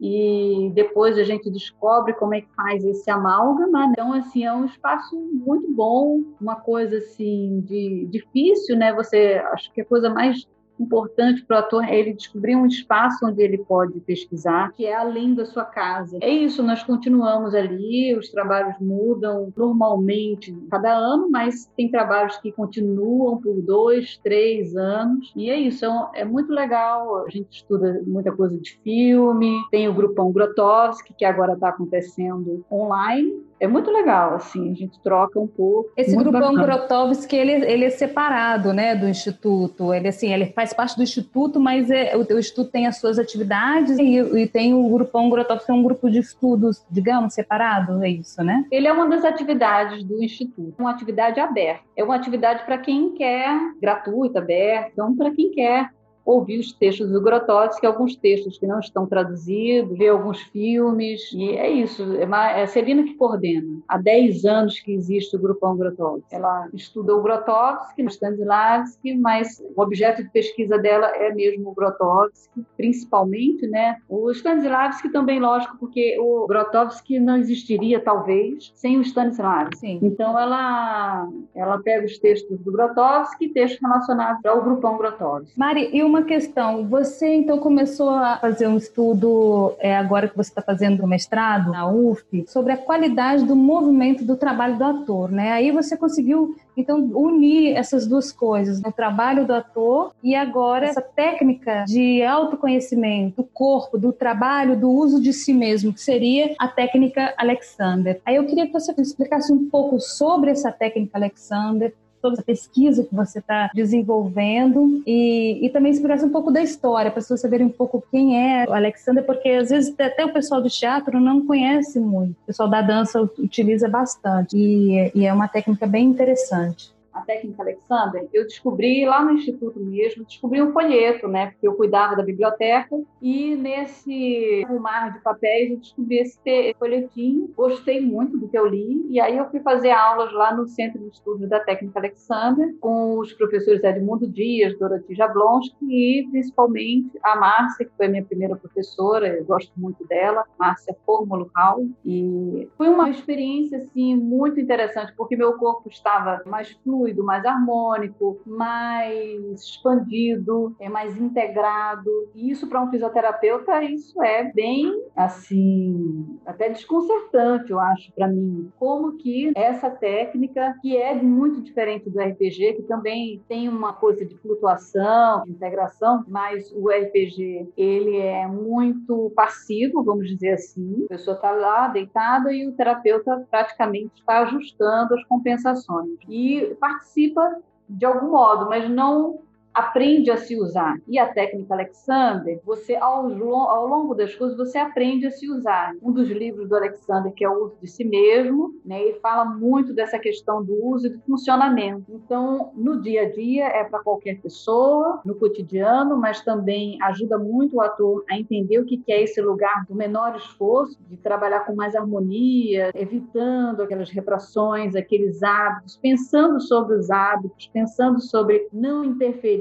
e 0.00 0.70
depois 0.74 1.18
a 1.18 1.22
gente 1.24 1.50
descobre 1.50 2.14
como 2.14 2.34
é 2.34 2.40
que 2.40 2.48
faz 2.56 2.82
esse 2.84 3.10
amálgama. 3.10 3.86
Né? 3.86 3.92
Então, 3.92 4.12
assim, 4.14 4.44
é 4.44 4.52
um 4.52 4.64
espaço 4.64 5.14
muito 5.16 5.70
bom, 5.72 6.22
uma 6.40 6.56
coisa 6.56 6.96
assim 6.96 7.60
de 7.60 8.06
difícil, 8.10 8.76
né? 8.76 8.94
Você 8.94 9.42
acho 9.52 9.70
que 9.72 9.82
a 9.82 9.84
coisa 9.84 10.08
mais 10.08 10.48
importante 10.80 11.44
para 11.44 11.56
o 11.56 11.60
ator 11.60 11.84
é 11.84 11.98
ele 11.98 12.14
descobrir 12.14 12.56
um 12.56 12.66
espaço 12.66 13.26
onde 13.26 13.42
ele 13.42 13.58
pode 13.58 14.00
pesquisar, 14.00 14.72
que 14.72 14.86
é 14.86 14.96
além 14.96 15.34
da 15.34 15.44
sua 15.44 15.64
casa. 15.64 16.18
É 16.20 16.28
isso, 16.28 16.62
nós 16.62 16.82
continuamos 16.82 17.54
ali, 17.54 18.16
os 18.16 18.30
trabalhos 18.30 18.76
mudam 18.80 19.52
normalmente 19.56 20.56
cada 20.70 20.92
ano, 20.92 21.28
mas 21.30 21.70
tem 21.76 21.90
trabalhos 21.90 22.36
que 22.38 22.50
continuam 22.52 23.38
por 23.38 23.60
dois, 23.62 24.18
três 24.18 24.76
anos, 24.76 25.32
e 25.36 25.50
é 25.50 25.56
isso, 25.56 25.84
é, 25.84 26.20
é 26.20 26.24
muito 26.24 26.52
legal. 26.52 27.24
A 27.26 27.30
gente 27.30 27.48
estuda 27.50 28.02
muita 28.06 28.32
coisa 28.32 28.58
de 28.58 28.78
filme, 28.82 29.60
tem 29.70 29.88
o 29.88 29.94
grupão 29.94 30.32
Grotowski, 30.32 31.14
que 31.14 31.24
agora 31.24 31.54
está 31.54 31.68
acontecendo 31.68 32.64
online, 32.70 33.49
é 33.60 33.68
muito 33.68 33.90
legal, 33.90 34.34
assim, 34.34 34.72
a 34.72 34.74
gente 34.74 34.98
troca 35.02 35.38
um 35.38 35.46
pouco. 35.46 35.90
Esse 35.94 36.16
grupão 36.16 36.54
Grotowski, 36.54 37.36
ele, 37.36 37.52
ele 37.70 37.84
é 37.84 37.90
separado, 37.90 38.72
né, 38.72 38.94
do 38.94 39.06
Instituto, 39.06 39.92
ele, 39.92 40.08
assim, 40.08 40.32
ele 40.32 40.46
faz 40.46 40.72
parte 40.72 40.96
do 40.96 41.02
Instituto, 41.02 41.60
mas 41.60 41.90
é, 41.90 42.16
o, 42.16 42.20
o 42.20 42.38
Instituto 42.38 42.70
tem 42.70 42.86
as 42.86 42.98
suas 42.98 43.18
atividades 43.18 43.98
e, 43.98 44.18
e 44.18 44.46
tem 44.46 44.72
o 44.74 44.88
grupão 44.88 45.28
Grotowski, 45.28 45.66
que 45.66 45.72
é 45.72 45.74
um 45.74 45.82
grupo 45.82 46.10
de 46.10 46.18
estudos, 46.18 46.82
digamos, 46.90 47.34
separado, 47.34 48.02
é 48.02 48.08
isso, 48.08 48.42
né? 48.42 48.64
Ele 48.70 48.88
é 48.88 48.92
uma 48.92 49.06
das 49.08 49.24
atividades 49.24 50.02
do 50.04 50.22
Instituto, 50.22 50.74
uma 50.78 50.90
atividade 50.90 51.38
aberta. 51.38 51.84
É 51.94 52.02
uma 52.02 52.16
atividade 52.16 52.64
para 52.64 52.78
quem 52.78 53.12
quer, 53.12 53.58
gratuita, 53.80 54.38
aberta, 54.38 54.90
então 54.92 55.14
para 55.14 55.30
quem 55.32 55.50
quer 55.50 55.90
ouvir 56.24 56.58
os 56.58 56.72
textos 56.72 57.10
do 57.10 57.20
Grotowski, 57.20 57.86
alguns 57.86 58.16
textos 58.16 58.58
que 58.58 58.66
não 58.66 58.78
estão 58.78 59.06
traduzidos, 59.06 59.96
ver 59.96 60.08
alguns 60.08 60.40
filmes, 60.40 61.32
e 61.32 61.50
é 61.50 61.70
isso, 61.70 62.02
é, 62.14 62.60
é 62.60 62.62
a 62.62 62.66
Celina 62.66 63.02
que 63.02 63.14
coordena. 63.14 63.80
Há 63.88 63.98
10 63.98 64.44
anos 64.44 64.80
que 64.80 64.92
existe 64.92 65.36
o 65.36 65.40
Grupão 65.40 65.76
Grotowski. 65.76 66.34
Ela 66.34 66.68
estudou 66.74 67.18
o 67.18 67.22
Grotowski, 67.22 68.02
o 68.02 68.08
Stanislavski, 68.08 69.14
mas 69.16 69.62
o 69.74 69.80
objeto 69.80 70.22
de 70.22 70.30
pesquisa 70.30 70.78
dela 70.78 71.06
é 71.16 71.32
mesmo 71.34 71.70
o 71.70 71.74
Grotowski, 71.74 72.64
principalmente, 72.76 73.66
né? 73.66 73.96
O 74.08 74.30
Stanislavski 74.30 75.10
também, 75.10 75.40
lógico, 75.40 75.76
porque 75.78 76.16
o 76.20 76.46
Grotowski 76.46 77.18
não 77.18 77.36
existiria, 77.36 78.00
talvez, 78.00 78.72
sem 78.74 78.98
o 78.98 79.02
Stanislavski. 79.02 79.78
Sim. 79.78 79.98
Então, 80.02 80.38
ela, 80.38 81.28
ela 81.54 81.78
pega 81.78 82.06
os 82.06 82.18
textos 82.18 82.58
do 82.60 82.72
Grotowski, 82.72 83.48
textos 83.48 83.80
relacionados 83.80 84.44
ao 84.44 84.62
Grupão 84.62 84.98
Grotowski. 84.98 85.58
Mari, 85.58 85.90
e 85.92 86.02
uma 86.02 86.09
uma 86.10 86.24
questão. 86.24 86.86
Você 86.86 87.26
então 87.28 87.58
começou 87.58 88.10
a 88.10 88.36
fazer 88.36 88.66
um 88.66 88.76
estudo, 88.76 89.74
é, 89.78 89.96
agora 89.96 90.28
que 90.28 90.36
você 90.36 90.50
está 90.50 90.60
fazendo 90.60 91.04
o 91.04 91.06
mestrado 91.06 91.70
na 91.70 91.88
UF, 91.88 92.44
sobre 92.48 92.72
a 92.72 92.76
qualidade 92.76 93.44
do 93.44 93.56
movimento 93.56 94.24
do 94.24 94.36
trabalho 94.36 94.76
do 94.76 94.84
ator, 94.84 95.30
né? 95.30 95.52
Aí 95.52 95.70
você 95.70 95.96
conseguiu 95.96 96.56
então 96.76 96.98
unir 97.14 97.76
essas 97.76 98.06
duas 98.06 98.32
coisas, 98.32 98.80
o 98.80 98.92
trabalho 98.92 99.46
do 99.46 99.54
ator 99.54 100.12
e 100.22 100.34
agora 100.34 100.86
essa 100.86 101.02
técnica 101.02 101.84
de 101.86 102.22
autoconhecimento 102.22 103.42
do 103.42 103.44
corpo, 103.44 103.98
do 103.98 104.12
trabalho, 104.12 104.78
do 104.78 104.90
uso 104.90 105.20
de 105.20 105.32
si 105.32 105.52
mesmo, 105.52 105.92
que 105.92 106.00
seria 106.00 106.54
a 106.58 106.66
técnica 106.68 107.34
Alexander. 107.36 108.20
Aí 108.24 108.36
eu 108.36 108.46
queria 108.46 108.66
que 108.66 108.72
você 108.72 108.92
explicasse 108.98 109.52
um 109.52 109.68
pouco 109.68 110.00
sobre 110.00 110.50
essa 110.50 110.72
técnica 110.72 111.18
Alexander, 111.18 111.94
toda 112.20 112.34
essa 112.34 112.42
pesquisa 112.42 113.04
que 113.04 113.14
você 113.14 113.38
está 113.38 113.70
desenvolvendo 113.74 115.02
e, 115.06 115.64
e 115.64 115.70
também 115.70 115.92
explicasse 115.92 116.24
um 116.24 116.30
pouco 116.30 116.50
da 116.50 116.62
história, 116.62 117.10
para 117.10 117.18
as 117.18 117.24
pessoas 117.24 117.40
saberem 117.40 117.66
um 117.66 117.70
pouco 117.70 118.02
quem 118.10 118.38
é 118.38 118.66
o 118.68 118.72
Alexander, 118.72 119.24
porque 119.24 119.48
às 119.48 119.70
vezes 119.70 119.94
até 119.98 120.24
o 120.24 120.32
pessoal 120.32 120.60
do 120.60 120.68
teatro 120.68 121.20
não 121.20 121.46
conhece 121.46 121.98
muito, 121.98 122.32
o 122.32 122.46
pessoal 122.46 122.68
da 122.68 122.82
dança 122.82 123.20
utiliza 123.20 123.88
bastante 123.88 124.56
e, 124.56 125.10
e 125.14 125.26
é 125.26 125.32
uma 125.32 125.48
técnica 125.48 125.86
bem 125.86 126.06
interessante 126.06 126.92
a 127.20 127.24
técnica 127.24 127.62
Alexander, 127.62 128.28
eu 128.32 128.44
descobri 128.44 129.04
lá 129.04 129.22
no 129.22 129.32
instituto 129.32 129.78
mesmo, 129.78 130.24
descobri 130.24 130.62
um 130.62 130.72
folheto, 130.72 131.28
né? 131.28 131.50
Porque 131.50 131.68
eu 131.68 131.74
cuidava 131.74 132.16
da 132.16 132.22
biblioteca 132.22 132.96
e 133.20 133.54
nesse 133.54 134.66
mar 134.80 135.12
de 135.12 135.20
papéis 135.20 135.70
eu 135.70 135.76
descobri 135.76 136.18
esse 136.18 136.40
folhetinho, 136.78 137.52
gostei 137.56 138.00
muito 138.00 138.38
do 138.38 138.48
que 138.48 138.58
eu 138.58 138.66
li 138.66 139.06
e 139.10 139.20
aí 139.20 139.36
eu 139.36 139.48
fui 139.50 139.60
fazer 139.60 139.90
aulas 139.90 140.32
lá 140.32 140.54
no 140.54 140.66
Centro 140.66 140.98
de 140.98 141.08
Estudos 141.08 141.48
da 141.48 141.60
Técnica 141.60 141.98
Alexander 141.98 142.74
com 142.80 143.18
os 143.18 143.32
professores 143.32 143.82
Edmundo 143.84 144.26
Dias, 144.26 144.78
Dorothy 144.78 145.14
Jablonski 145.14 145.76
e 145.90 146.26
principalmente 146.30 147.10
a 147.22 147.36
Márcia, 147.36 147.84
que 147.84 147.92
foi 147.96 148.08
minha 148.08 148.24
primeira 148.24 148.56
professora, 148.56 149.28
eu 149.28 149.44
gosto 149.44 149.72
muito 149.76 150.06
dela, 150.06 150.44
Márcia 150.58 150.96
Fórmulo 151.04 151.50
Hall 151.54 151.88
e 152.04 152.68
foi 152.76 152.88
uma 152.88 153.10
experiência 153.10 153.78
assim 153.78 154.16
muito 154.16 154.58
interessante 154.58 155.12
porque 155.16 155.36
meu 155.36 155.54
corpo 155.54 155.88
estava 155.88 156.42
mais 156.46 156.70
fluido 156.82 157.09
fluido, 157.10 157.24
mais 157.24 157.44
harmônico, 157.44 158.40
mais 158.46 159.40
expandido, 159.52 160.74
é 160.78 160.88
mais 160.88 161.16
integrado. 161.16 162.10
E 162.34 162.50
isso 162.50 162.68
para 162.68 162.82
um 162.82 162.90
fisioterapeuta 162.90 163.82
isso 163.82 164.22
é 164.22 164.50
bem 164.52 164.92
assim, 165.16 166.38
até 166.46 166.68
desconcertante, 166.68 167.70
eu 167.70 167.80
acho 167.80 168.12
para 168.12 168.28
mim, 168.28 168.70
como 168.78 169.16
que 169.16 169.52
essa 169.54 169.90
técnica 169.90 170.74
que 170.80 170.96
é 170.96 171.14
muito 171.14 171.60
diferente 171.60 172.08
do 172.08 172.18
RPG, 172.18 172.74
que 172.74 172.82
também 172.82 173.42
tem 173.48 173.68
uma 173.68 173.92
coisa 173.92 174.24
de 174.24 174.36
flutuação, 174.38 175.42
de 175.44 175.52
integração, 175.52 176.24
mas 176.28 176.72
o 176.72 176.88
RPG 176.88 177.72
ele 177.76 178.16
é 178.18 178.46
muito 178.46 179.32
passivo, 179.34 180.02
vamos 180.02 180.28
dizer 180.28 180.52
assim. 180.52 181.04
A 181.06 181.08
pessoa 181.08 181.36
está 181.36 181.50
lá 181.50 181.88
deitada 181.88 182.52
e 182.52 182.66
o 182.66 182.72
terapeuta 182.72 183.46
praticamente 183.50 184.12
está 184.16 184.40
ajustando 184.42 185.14
as 185.14 185.24
compensações 185.24 186.10
e 186.28 186.76
participa 186.90 187.60
de 187.88 188.04
algum 188.04 188.30
modo, 188.30 188.68
mas 188.68 188.88
não 188.88 189.40
aprende 189.74 190.30
a 190.30 190.36
se 190.36 190.56
usar. 190.56 190.96
E 191.06 191.18
a 191.18 191.26
técnica 191.26 191.74
Alexander, 191.74 192.60
você 192.64 192.96
ao, 192.96 193.26
ao, 193.26 193.86
longo 193.86 194.14
das 194.14 194.34
coisas 194.34 194.56
você 194.56 194.78
aprende 194.78 195.26
a 195.26 195.30
se 195.30 195.48
usar. 195.50 195.94
Um 196.02 196.12
dos 196.12 196.28
livros 196.28 196.68
do 196.68 196.76
Alexander 196.76 197.32
que 197.32 197.44
é 197.44 197.48
o 197.48 197.64
uso 197.64 197.76
de 197.80 197.88
si 197.88 198.04
mesmo, 198.04 198.74
né, 198.84 199.00
ele 199.00 199.18
fala 199.20 199.44
muito 199.44 199.92
dessa 199.92 200.18
questão 200.18 200.62
do 200.64 200.84
uso 200.84 201.06
e 201.06 201.10
do 201.10 201.20
funcionamento. 201.20 202.04
Então, 202.08 202.72
no 202.74 203.00
dia 203.00 203.22
a 203.22 203.30
dia 203.30 203.66
é 203.66 203.84
para 203.84 204.00
qualquer 204.00 204.40
pessoa, 204.40 205.20
no 205.24 205.34
cotidiano, 205.34 206.16
mas 206.16 206.42
também 206.42 206.98
ajuda 207.02 207.38
muito 207.38 207.76
o 207.76 207.80
ator 207.80 208.24
a 208.30 208.36
entender 208.36 208.78
o 208.78 208.84
que 208.84 209.00
é 209.08 209.22
esse 209.22 209.40
lugar 209.40 209.84
do 209.88 209.94
menor 209.94 210.36
esforço, 210.36 210.98
de 211.08 211.16
trabalhar 211.16 211.60
com 211.60 211.74
mais 211.74 211.94
harmonia, 211.94 212.90
evitando 212.94 213.82
aquelas 213.82 214.10
repressões, 214.10 214.94
aqueles 214.94 215.42
hábitos, 215.42 215.96
pensando 215.96 216.60
sobre 216.60 216.96
os 216.96 217.10
hábitos, 217.10 217.68
pensando 217.72 218.20
sobre 218.20 218.68
não 218.72 219.04
interferir 219.04 219.59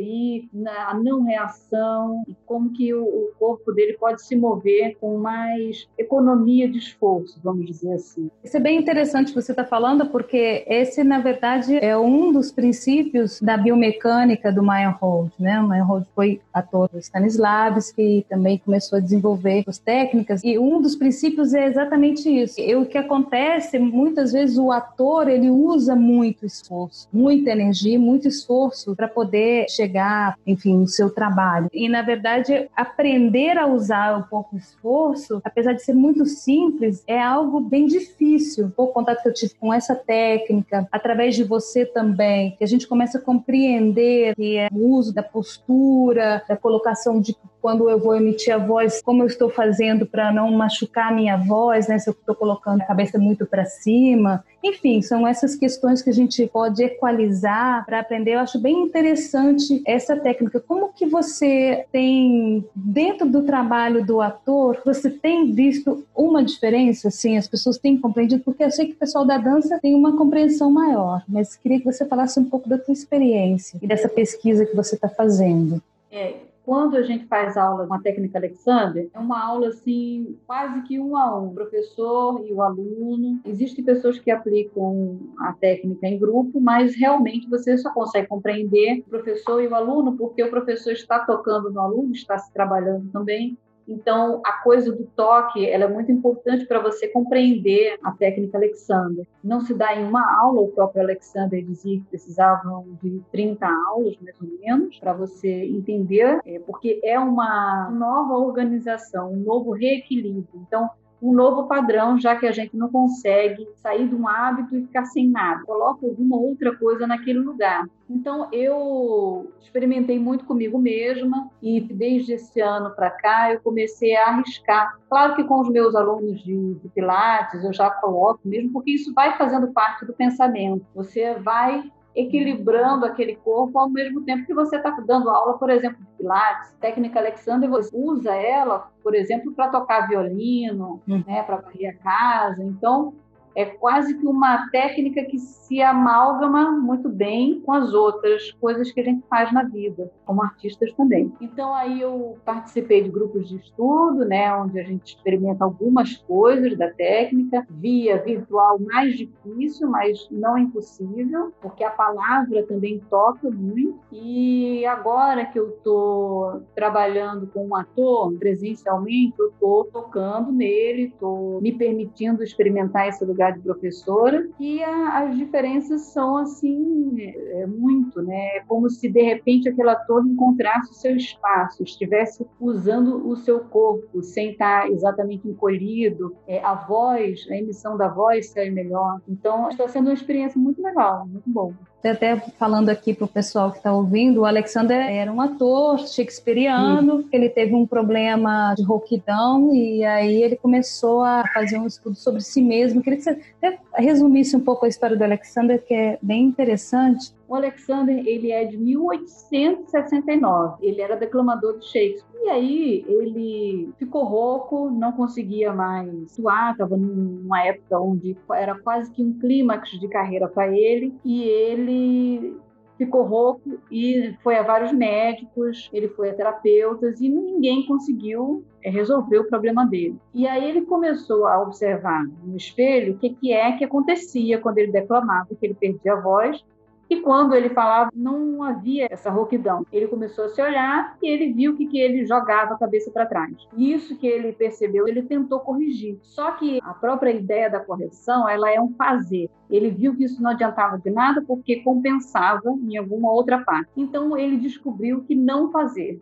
na 0.54 0.94
não 0.94 1.24
reação 1.24 2.24
e 2.28 2.36
como 2.46 2.72
que 2.72 2.94
o, 2.94 3.30
corpo 3.40 3.72
dele 3.72 3.94
pode 3.94 4.22
se 4.26 4.36
mover 4.36 4.98
com 5.00 5.18
mais 5.18 5.88
economia 5.98 6.70
de 6.70 6.78
esforço, 6.78 7.40
vamos 7.44 7.66
dizer 7.66 7.94
assim. 7.94 8.30
Isso 8.44 8.58
é 8.58 8.60
bem 8.60 8.78
interessante 8.78 9.34
você 9.34 9.52
estar 9.52 9.64
tá 9.64 9.70
falando, 9.70 10.08
porque 10.08 10.66
esse, 10.68 11.04
na 11.04 11.20
verdade, 11.20 11.78
é 11.78 11.98
um 11.98 12.32
dos 12.34 12.52
princípios 12.52 13.40
da 13.40 13.56
biomecânica 13.56 14.52
do 14.52 14.62
Meyerhold, 14.62 15.32
né? 15.40 15.60
O 15.62 15.68
Meyerhold 15.68 16.06
foi 16.14 16.42
ator 16.54 16.90
do 16.90 17.00
Stanislavski 17.00 18.20
e 18.20 18.24
também 18.24 18.58
começou 18.58 18.98
a 18.98 19.02
desenvolver 19.02 19.64
as 19.68 19.78
técnicas 19.78 20.44
e 20.44 20.60
um 20.60 20.82
dos 20.82 20.96
princípios 20.96 21.54
é 21.54 21.66
exatamente 21.66 22.30
isso. 22.30 22.60
E 22.60 22.76
o 22.76 22.86
que 22.86 22.98
acontece, 22.98 23.80
muitas 23.80 24.34
vezes 24.34 24.58
o 24.58 24.72
ator, 24.72 25.30
ele 25.30 25.50
usa 25.50 25.96
muito 25.96 26.46
esforço, 26.46 27.08
muita 27.12 27.52
energia, 27.52 27.98
muito 27.98 28.28
esforço 28.28 28.96
para 28.96 29.08
poder 29.08 29.70
chegar 29.70 29.89
chegar, 29.90 30.38
enfim, 30.46 30.82
o 30.82 30.88
seu 30.88 31.10
trabalho. 31.10 31.70
E, 31.74 31.90
na 31.90 32.02
verdade, 32.02 32.70
aprender 32.76 33.58
a 33.58 33.66
usar 33.66 34.20
o 34.20 34.24
pouco 34.30 34.56
esforço, 34.56 35.42
apesar 35.44 35.74
de 35.74 35.84
ser 35.84 35.94
muito 35.94 36.26
simples, 36.26 37.04
é 37.08 37.20
algo 37.20 37.60
bem 37.60 37.88
difícil. 37.88 38.72
O 38.78 38.88
contato 38.88 39.24
que 39.24 39.30
eu 39.30 39.34
tive 39.34 39.54
com 39.56 39.74
essa 39.74 39.96
técnica, 39.96 40.88
através 40.92 41.36
de 41.36 41.44
você 41.44 41.86
também, 41.86 42.56
que 42.58 42.64
a 42.64 42.68
gente 42.68 42.88
começa 42.88 43.18
a 43.18 43.22
compreender 43.22 44.36
que 44.36 44.58
é 44.58 44.70
o 44.72 44.90
uso 44.90 45.14
da 45.14 45.24
postura, 45.24 46.44
da 46.48 46.56
colocação 46.56 47.20
de 47.20 47.36
quando 47.62 47.90
eu 47.90 48.00
vou 48.00 48.16
emitir 48.16 48.54
a 48.54 48.58
voz, 48.58 49.02
como 49.02 49.24
eu 49.24 49.28
estou 49.28 49.50
fazendo 49.50 50.06
para 50.06 50.32
não 50.32 50.52
machucar 50.52 51.12
a 51.12 51.16
minha 51.16 51.36
voz, 51.36 51.88
né? 51.88 52.00
Se 52.00 52.10
eu 52.10 52.14
estou 52.14 52.36
colocando 52.36 52.82
a 52.82 52.86
cabeça 52.86 53.18
muito 53.18 53.46
para 53.46 53.66
cima. 53.66 54.44
Enfim, 54.64 55.02
são 55.02 55.28
essas 55.28 55.56
questões 55.56 56.02
que 56.02 56.10
a 56.10 56.14
gente 56.14 56.46
pode 56.48 56.84
equalizar 56.84 57.86
para 57.86 58.00
aprender. 58.00 58.36
Eu 58.36 58.40
acho 58.40 58.60
bem 58.60 58.84
interessante 58.84 59.79
essa 59.86 60.16
técnica. 60.16 60.60
Como 60.60 60.94
que 60.94 61.06
você 61.06 61.86
tem, 61.92 62.66
dentro 62.76 63.28
do 63.28 63.44
trabalho 63.44 64.06
do 64.06 64.22
ator, 64.22 64.82
você 64.86 65.10
tem 65.10 65.52
visto 65.52 66.04
uma 66.16 66.44
diferença? 66.44 67.10
Assim, 67.10 67.38
as 67.38 67.48
pessoas 67.48 67.78
têm 67.78 67.98
compreendido? 67.98 68.44
Porque 68.44 68.64
eu 68.64 68.72
sei 68.72 68.88
que 68.88 68.94
o 68.94 68.98
pessoal 68.98 69.26
da 69.26 69.38
dança 69.38 69.80
tem 69.80 69.94
uma 69.94 70.18
compreensão 70.18 70.72
maior, 70.72 71.24
mas 71.28 71.56
queria 71.56 71.80
que 71.80 71.86
você 71.86 72.06
falasse 72.06 72.40
um 72.40 72.46
pouco 72.46 72.68
da 72.68 72.78
sua 72.84 72.94
experiência 72.94 73.80
e 73.82 73.88
dessa 73.88 74.10
pesquisa 74.10 74.66
que 74.66 74.76
você 74.76 74.96
está 74.96 75.10
fazendo. 75.10 75.82
É, 76.12 76.34
quando 76.70 76.98
a 76.98 77.02
gente 77.02 77.26
faz 77.26 77.58
aula 77.58 77.88
com 77.88 77.96
a 77.96 78.00
técnica 78.00 78.38
Alexander, 78.38 79.10
é 79.12 79.18
uma 79.18 79.44
aula 79.44 79.70
assim, 79.70 80.38
quase 80.46 80.84
que 80.84 81.00
um 81.00 81.18
a 81.18 81.42
um, 81.42 81.48
o 81.48 81.54
professor 81.56 82.46
e 82.46 82.54
o 82.54 82.62
aluno. 82.62 83.42
Existem 83.44 83.84
pessoas 83.84 84.20
que 84.20 84.30
aplicam 84.30 85.20
a 85.40 85.54
técnica 85.54 86.06
em 86.06 86.20
grupo, 86.20 86.62
mas 86.62 86.94
realmente 86.94 87.50
você 87.50 87.76
só 87.76 87.92
consegue 87.92 88.28
compreender 88.28 89.00
o 89.00 89.10
professor 89.10 89.64
e 89.64 89.68
o 89.68 89.74
aluno 89.74 90.16
porque 90.16 90.44
o 90.44 90.50
professor 90.52 90.94
está 90.94 91.18
tocando 91.26 91.72
no 91.72 91.82
aluno, 91.82 92.12
está 92.12 92.38
se 92.38 92.54
trabalhando 92.54 93.10
também. 93.12 93.58
Então, 93.90 94.42
a 94.46 94.54
coisa 94.64 94.92
do 94.92 95.04
toque 95.16 95.68
ela 95.68 95.86
é 95.86 95.88
muito 95.88 96.12
importante 96.12 96.66
para 96.66 96.80
você 96.80 97.08
compreender 97.08 97.98
a 98.04 98.12
técnica 98.12 98.58
Alexander. 98.58 99.26
Não 99.44 99.62
se 99.62 99.74
dá 99.74 99.96
em 99.96 100.06
uma 100.06 100.40
aula, 100.40 100.62
o 100.62 100.68
próprio 100.68 101.02
Alexander 101.02 101.64
dizia 101.66 101.98
que 101.98 102.06
precisavam 102.06 102.86
de 103.02 103.20
30 103.32 103.66
aulas, 103.88 104.16
mais 104.22 104.40
ou 104.40 104.48
menos, 104.60 105.00
para 105.00 105.14
você 105.14 105.66
entender, 105.66 106.40
é, 106.46 106.60
porque 106.60 107.02
é 107.04 107.20
uma 107.20 107.90
nova 107.90 108.36
organização, 108.36 109.34
um 109.34 109.38
novo 109.38 109.72
reequilíbrio. 109.72 110.48
Então, 110.56 110.90
um 111.22 111.34
novo 111.34 111.68
padrão, 111.68 112.20
já 112.20 112.36
que 112.36 112.46
a 112.46 112.52
gente 112.52 112.76
não 112.78 112.90
consegue 112.90 113.68
sair 113.76 114.08
de 114.08 114.16
um 114.16 114.28
hábito 114.28 114.76
e 114.76 114.82
ficar 114.84 115.06
sem 115.06 115.30
nada. 115.30 115.64
Coloca 115.66 116.06
alguma 116.06 116.38
outra 116.38 116.76
coisa 116.76 117.06
naquele 117.06 117.40
lugar. 117.40 117.86
Então, 118.10 118.48
eu 118.52 119.52
experimentei 119.60 120.18
muito 120.18 120.46
comigo 120.46 120.80
mesma 120.80 121.50
e 121.62 121.80
desde 121.82 122.34
esse 122.34 122.60
ano 122.60 122.90
para 122.92 123.12
cá 123.12 123.54
eu 123.54 123.60
comecei 123.62 124.16
a 124.16 124.28
arriscar. 124.30 124.98
Claro 125.10 125.36
que 125.36 125.44
com 125.44 125.60
os 125.60 125.70
meus 125.70 125.94
alunos 125.96 126.42
de, 126.44 126.74
de 126.76 126.90
Pilates 126.90 127.64
eu 127.64 127.74
já 127.74 127.90
coloco 127.90 128.40
mesmo, 128.46 128.72
porque 128.72 128.92
isso 128.92 129.14
vai 129.14 129.38
fazendo 129.38 129.72
parte 129.72 130.06
do 130.06 130.14
pensamento. 130.14 130.86
Você 130.96 131.36
vai 131.36 131.84
equilibrando 132.20 133.06
aquele 133.06 133.36
corpo 133.36 133.80
ao 133.80 133.90
mesmo 133.90 134.22
tempo 134.22 134.46
que 134.46 134.54
você 134.54 134.76
está 134.78 134.92
dando 135.06 135.30
aula, 135.30 135.58
por 135.58 135.70
exemplo, 135.70 136.00
de 136.00 136.18
Pilates. 136.18 136.72
Técnica 136.80 137.20
Alexander, 137.20 137.70
você 137.70 137.90
usa 137.94 138.34
ela, 138.36 138.92
por 139.02 139.16
exemplo, 139.16 139.54
para 139.54 139.70
tocar 139.70 140.08
violino, 140.08 141.02
hum. 141.08 141.24
né, 141.26 141.44
para 141.44 141.58
varrer 141.58 141.96
a 141.96 142.04
casa. 142.04 142.64
Então, 142.64 143.14
é 143.60 143.66
quase 143.66 144.18
que 144.18 144.26
uma 144.26 144.70
técnica 144.70 145.22
que 145.26 145.38
se 145.38 145.82
amalgama 145.82 146.72
muito 146.72 147.10
bem 147.10 147.60
com 147.60 147.74
as 147.74 147.94
outras 147.94 148.52
coisas 148.54 148.90
que 148.90 149.02
a 149.02 149.04
gente 149.04 149.22
faz 149.30 149.52
na 149.52 149.64
vida, 149.64 150.10
como 150.26 150.42
artistas 150.42 150.94
também. 150.94 151.34
Então 151.42 151.76
aí 151.76 152.00
eu 152.00 152.38
participei 152.46 153.04
de 153.04 153.10
grupos 153.10 153.50
de 153.50 153.58
estudo, 153.58 154.24
né, 154.24 154.56
onde 154.56 154.80
a 154.80 154.84
gente 154.84 155.14
experimenta 155.14 155.66
algumas 155.66 156.16
coisas 156.16 156.78
da 156.78 156.90
técnica, 156.90 157.68
via 157.70 158.24
virtual 158.24 158.80
mais 158.80 159.18
difícil, 159.18 159.90
mas 159.90 160.26
não 160.32 160.58
impossível, 160.58 161.52
porque 161.62 161.84
a 161.84 161.92
palavra 161.92 162.64
também 162.64 163.02
toca 163.10 163.52
muito. 163.52 164.00
E 164.10 164.86
agora 164.86 165.46
que 165.46 165.60
eu 165.60 165.68
estou 165.68 166.62
trabalhando 166.74 167.46
com 167.48 167.68
um 167.68 167.76
ator 167.76 168.32
presencialmente, 168.40 169.36
eu 169.38 169.50
estou 169.50 169.84
tocando 169.84 170.50
nele, 170.50 171.08
estou 171.08 171.60
me 171.60 171.74
permitindo 171.74 172.42
experimentar 172.42 173.10
esse 173.10 173.26
lugar 173.26 173.49
de 173.52 173.60
professora 173.62 174.48
e 174.60 174.84
a, 174.84 175.20
as 175.20 175.38
diferenças 175.38 176.02
são 176.14 176.38
assim 176.38 177.16
é, 177.20 177.62
é, 177.62 177.66
muito, 177.68 178.22
né? 178.22 178.58
É 178.58 178.64
como 178.68 178.90
se 178.90 179.10
de 179.10 179.22
repente 179.22 179.70
aquele 179.70 179.90
ator 179.90 180.26
encontrasse 180.26 180.92
o 180.92 180.96
seu 180.96 181.16
espaço, 181.16 181.84
estivesse 181.84 182.46
usando 182.60 183.28
o 183.28 183.36
seu 183.36 183.62
corpo 183.62 184.22
sem 184.22 184.52
estar 184.52 184.90
exatamente 184.90 185.48
encolhido, 185.48 186.36
é, 186.48 186.64
a 186.64 186.76
voz, 186.76 187.48
a 187.50 187.56
emissão 187.56 187.98
da 187.98 188.08
voz 188.08 188.50
sai 188.50 188.70
melhor. 188.70 189.22
Então 189.28 189.70
está 189.70 189.88
sendo 189.88 190.08
uma 190.08 190.14
experiência 190.14 190.60
muito 190.60 190.82
legal, 190.82 191.28
muito 191.28 191.50
bom. 191.50 191.74
Até 192.04 192.38
falando 192.58 192.90
aqui 192.90 193.14
para 193.14 193.26
o 193.26 193.28
pessoal 193.28 193.72
que 193.72 193.78
está 193.78 193.92
ouvindo, 193.92 194.42
o 194.42 194.46
Alexander 194.46 194.98
era 194.98 195.32
um 195.32 195.42
ator 195.42 196.00
shakespeariano, 196.08 197.26
ele 197.32 197.50
teve 197.50 197.76
um 197.76 197.86
problema 197.86 198.74
de 198.74 198.84
rouquidão 198.84 199.74
e 199.74 200.06
aí 200.06 200.42
ele 200.42 200.56
começou 200.56 201.22
a 201.22 201.44
fazer 201.54 201.78
um 201.78 201.86
estudo 201.86 202.16
sobre 202.16 202.42
si 202.42 202.62
mesmo. 202.62 203.02
Queria 203.02 203.18
que 203.18 203.24
você 203.24 203.42
até 203.62 203.80
resumisse 203.96 204.56
um 204.56 204.62
pouco 204.62 204.86
a 204.86 204.90
história 204.90 205.18
do 205.18 205.24
Alexander, 205.24 205.84
que 205.84 205.94
é 205.94 206.18
bem 206.22 206.44
interessante. 206.44 207.34
O 207.50 207.56
Alexander, 207.56 208.16
ele 208.28 208.52
é 208.52 208.64
de 208.64 208.78
1869. 208.78 210.86
Ele 210.86 211.02
era 211.02 211.16
declamador 211.16 211.80
de 211.80 211.86
Shakespeare. 211.86 212.30
E 212.44 212.50
aí 212.50 213.04
ele 213.08 213.92
ficou 213.98 214.24
rouco, 214.24 214.92
não 214.92 215.14
conseguia 215.14 215.74
mais 215.74 216.32
suar, 216.32 216.74
estava 216.74 216.96
numa 216.96 217.66
época 217.66 218.00
onde 218.00 218.38
era 218.52 218.78
quase 218.80 219.12
que 219.12 219.24
um 219.24 219.34
clímax 219.40 219.90
de 220.00 220.08
carreira 220.08 220.48
para 220.48 220.72
ele. 220.72 221.16
E 221.26 221.42
ele 221.42 222.56
ficou 223.00 223.24
rouco 223.24 223.80
e 223.92 224.36
foi 224.44 224.58
a 224.58 224.62
vários 224.62 224.92
médicos, 224.92 225.90
ele 225.92 226.10
foi 226.10 226.30
a 226.30 226.36
terapeutas 226.36 227.20
e 227.20 227.30
ninguém 227.30 227.88
conseguiu 227.88 228.64
é, 228.84 228.92
resolver 228.92 229.40
o 229.40 229.48
problema 229.48 229.88
dele. 229.88 230.20
E 230.36 230.48
aí 230.48 230.70
ele 230.70 230.82
começou 230.82 231.48
a 231.48 231.60
observar 231.64 232.24
no 232.44 232.56
espelho 232.56 233.16
o 233.16 233.18
que, 233.18 233.32
que 233.32 233.52
é 233.52 233.72
que 233.72 233.84
acontecia 233.84 234.60
quando 234.60 234.78
ele 234.78 234.92
declamava, 234.92 235.48
que 235.60 235.66
ele 235.66 235.74
perdia 235.74 236.14
a 236.14 236.22
voz 236.22 236.64
E 237.10 237.22
quando 237.22 237.56
ele 237.56 237.70
falava, 237.70 238.12
não 238.14 238.62
havia 238.62 239.08
essa 239.10 239.32
rouquidão. 239.32 239.84
Ele 239.92 240.08
começou 240.08 240.46
a 240.46 240.50
se 240.50 240.62
olhar 240.62 241.18
e 241.22 241.28
ele 241.28 241.52
viu 241.52 241.76
que, 241.76 241.88
que 241.88 242.00
ele 242.00 242.24
jogava 242.24 242.76
a 242.76 242.78
cabeça 242.78 243.10
para 243.10 243.26
trás. 243.26 243.68
Isso 243.76 244.16
que 244.16 244.28
ele 244.28 244.54
percebeu, 244.54 245.08
ele 245.08 245.24
tentou 245.24 245.60
corrigir. 245.60 246.20
Só 246.22 246.52
que 246.52 246.80
a 246.84 246.94
própria 246.94 247.32
ideia 247.32 247.68
da 247.68 247.80
correção, 247.80 248.48
ela 248.48 248.70
é 248.70 248.80
um 248.80 248.94
fazer. 248.94 249.50
Ele 249.72 249.90
viu 249.90 250.16
que 250.16 250.24
isso 250.24 250.42
não 250.42 250.52
adiantava 250.52 251.00
de 251.00 251.10
nada 251.10 251.44
porque 251.46 251.78
compensava 251.78 252.70
em 252.88 252.96
alguma 252.98 253.32
outra 253.32 253.60
parte. 253.60 253.90
Então 253.98 254.38
ele 254.38 254.58
descobriu 254.58 255.24
que 255.24 255.34
não 255.34 255.72
fazer. 255.72 256.22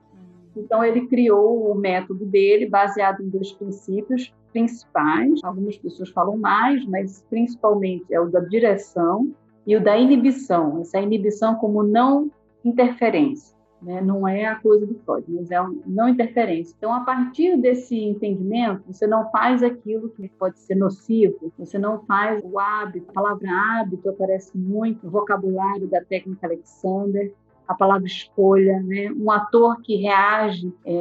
Então 0.56 0.84
ele 0.84 1.06
criou 1.08 1.70
o 1.70 1.75
método 1.75 2.25
dele 2.25 2.65
baseado 2.65 3.22
em 3.22 3.29
dois 3.29 3.51
princípios 3.51 4.34
principais. 4.53 5.41
Algumas 5.44 5.77
pessoas 5.77 6.10
falam 6.10 6.38
mais, 6.38 6.86
mas 6.86 7.25
principalmente 7.29 8.06
é 8.13 8.20
o 8.20 8.29
da 8.29 8.39
direção 8.39 9.34
e 9.68 9.76
o 9.76 9.84
da 9.84 9.98
inibição. 9.98 10.80
Essa 10.80 11.00
inibição 11.00 11.56
como 11.56 11.84
não 11.84 12.32
interferência. 12.64 13.56
Né? 13.82 14.02
Não 14.02 14.28
é 14.28 14.46
a 14.46 14.56
coisa 14.56 14.88
do 14.88 14.96
Freud, 15.06 15.26
mas 15.30 15.52
é 15.52 15.62
uma 15.62 15.76
não 15.86 16.10
interferência. 16.10 16.74
Então, 16.76 16.92
a 16.92 17.02
partir 17.02 17.58
desse 17.58 17.96
entendimento, 17.96 18.82
você 18.88 19.06
não 19.06 19.30
faz 19.30 19.62
aquilo 19.62 20.10
que 20.10 20.28
pode 20.30 20.58
ser 20.60 20.76
nocivo, 20.76 21.54
você 21.60 21.78
não 21.78 22.00
faz 22.06 22.44
o 22.44 22.58
hábito. 22.58 23.06
A 23.10 23.14
palavra 23.14 23.50
hábito 23.52 24.10
aparece 24.10 24.58
muito 24.58 25.06
no 25.06 25.12
vocabulário 25.12 25.88
da 25.88 26.02
técnica 26.02 26.48
Alexander 26.48 27.32
a 27.68 27.74
palavra 27.74 28.08
escolha, 28.08 28.82
né? 28.82 29.12
Um 29.12 29.30
ator 29.32 29.82
que 29.82 29.96
reage 29.96 30.74
é, 30.86 30.94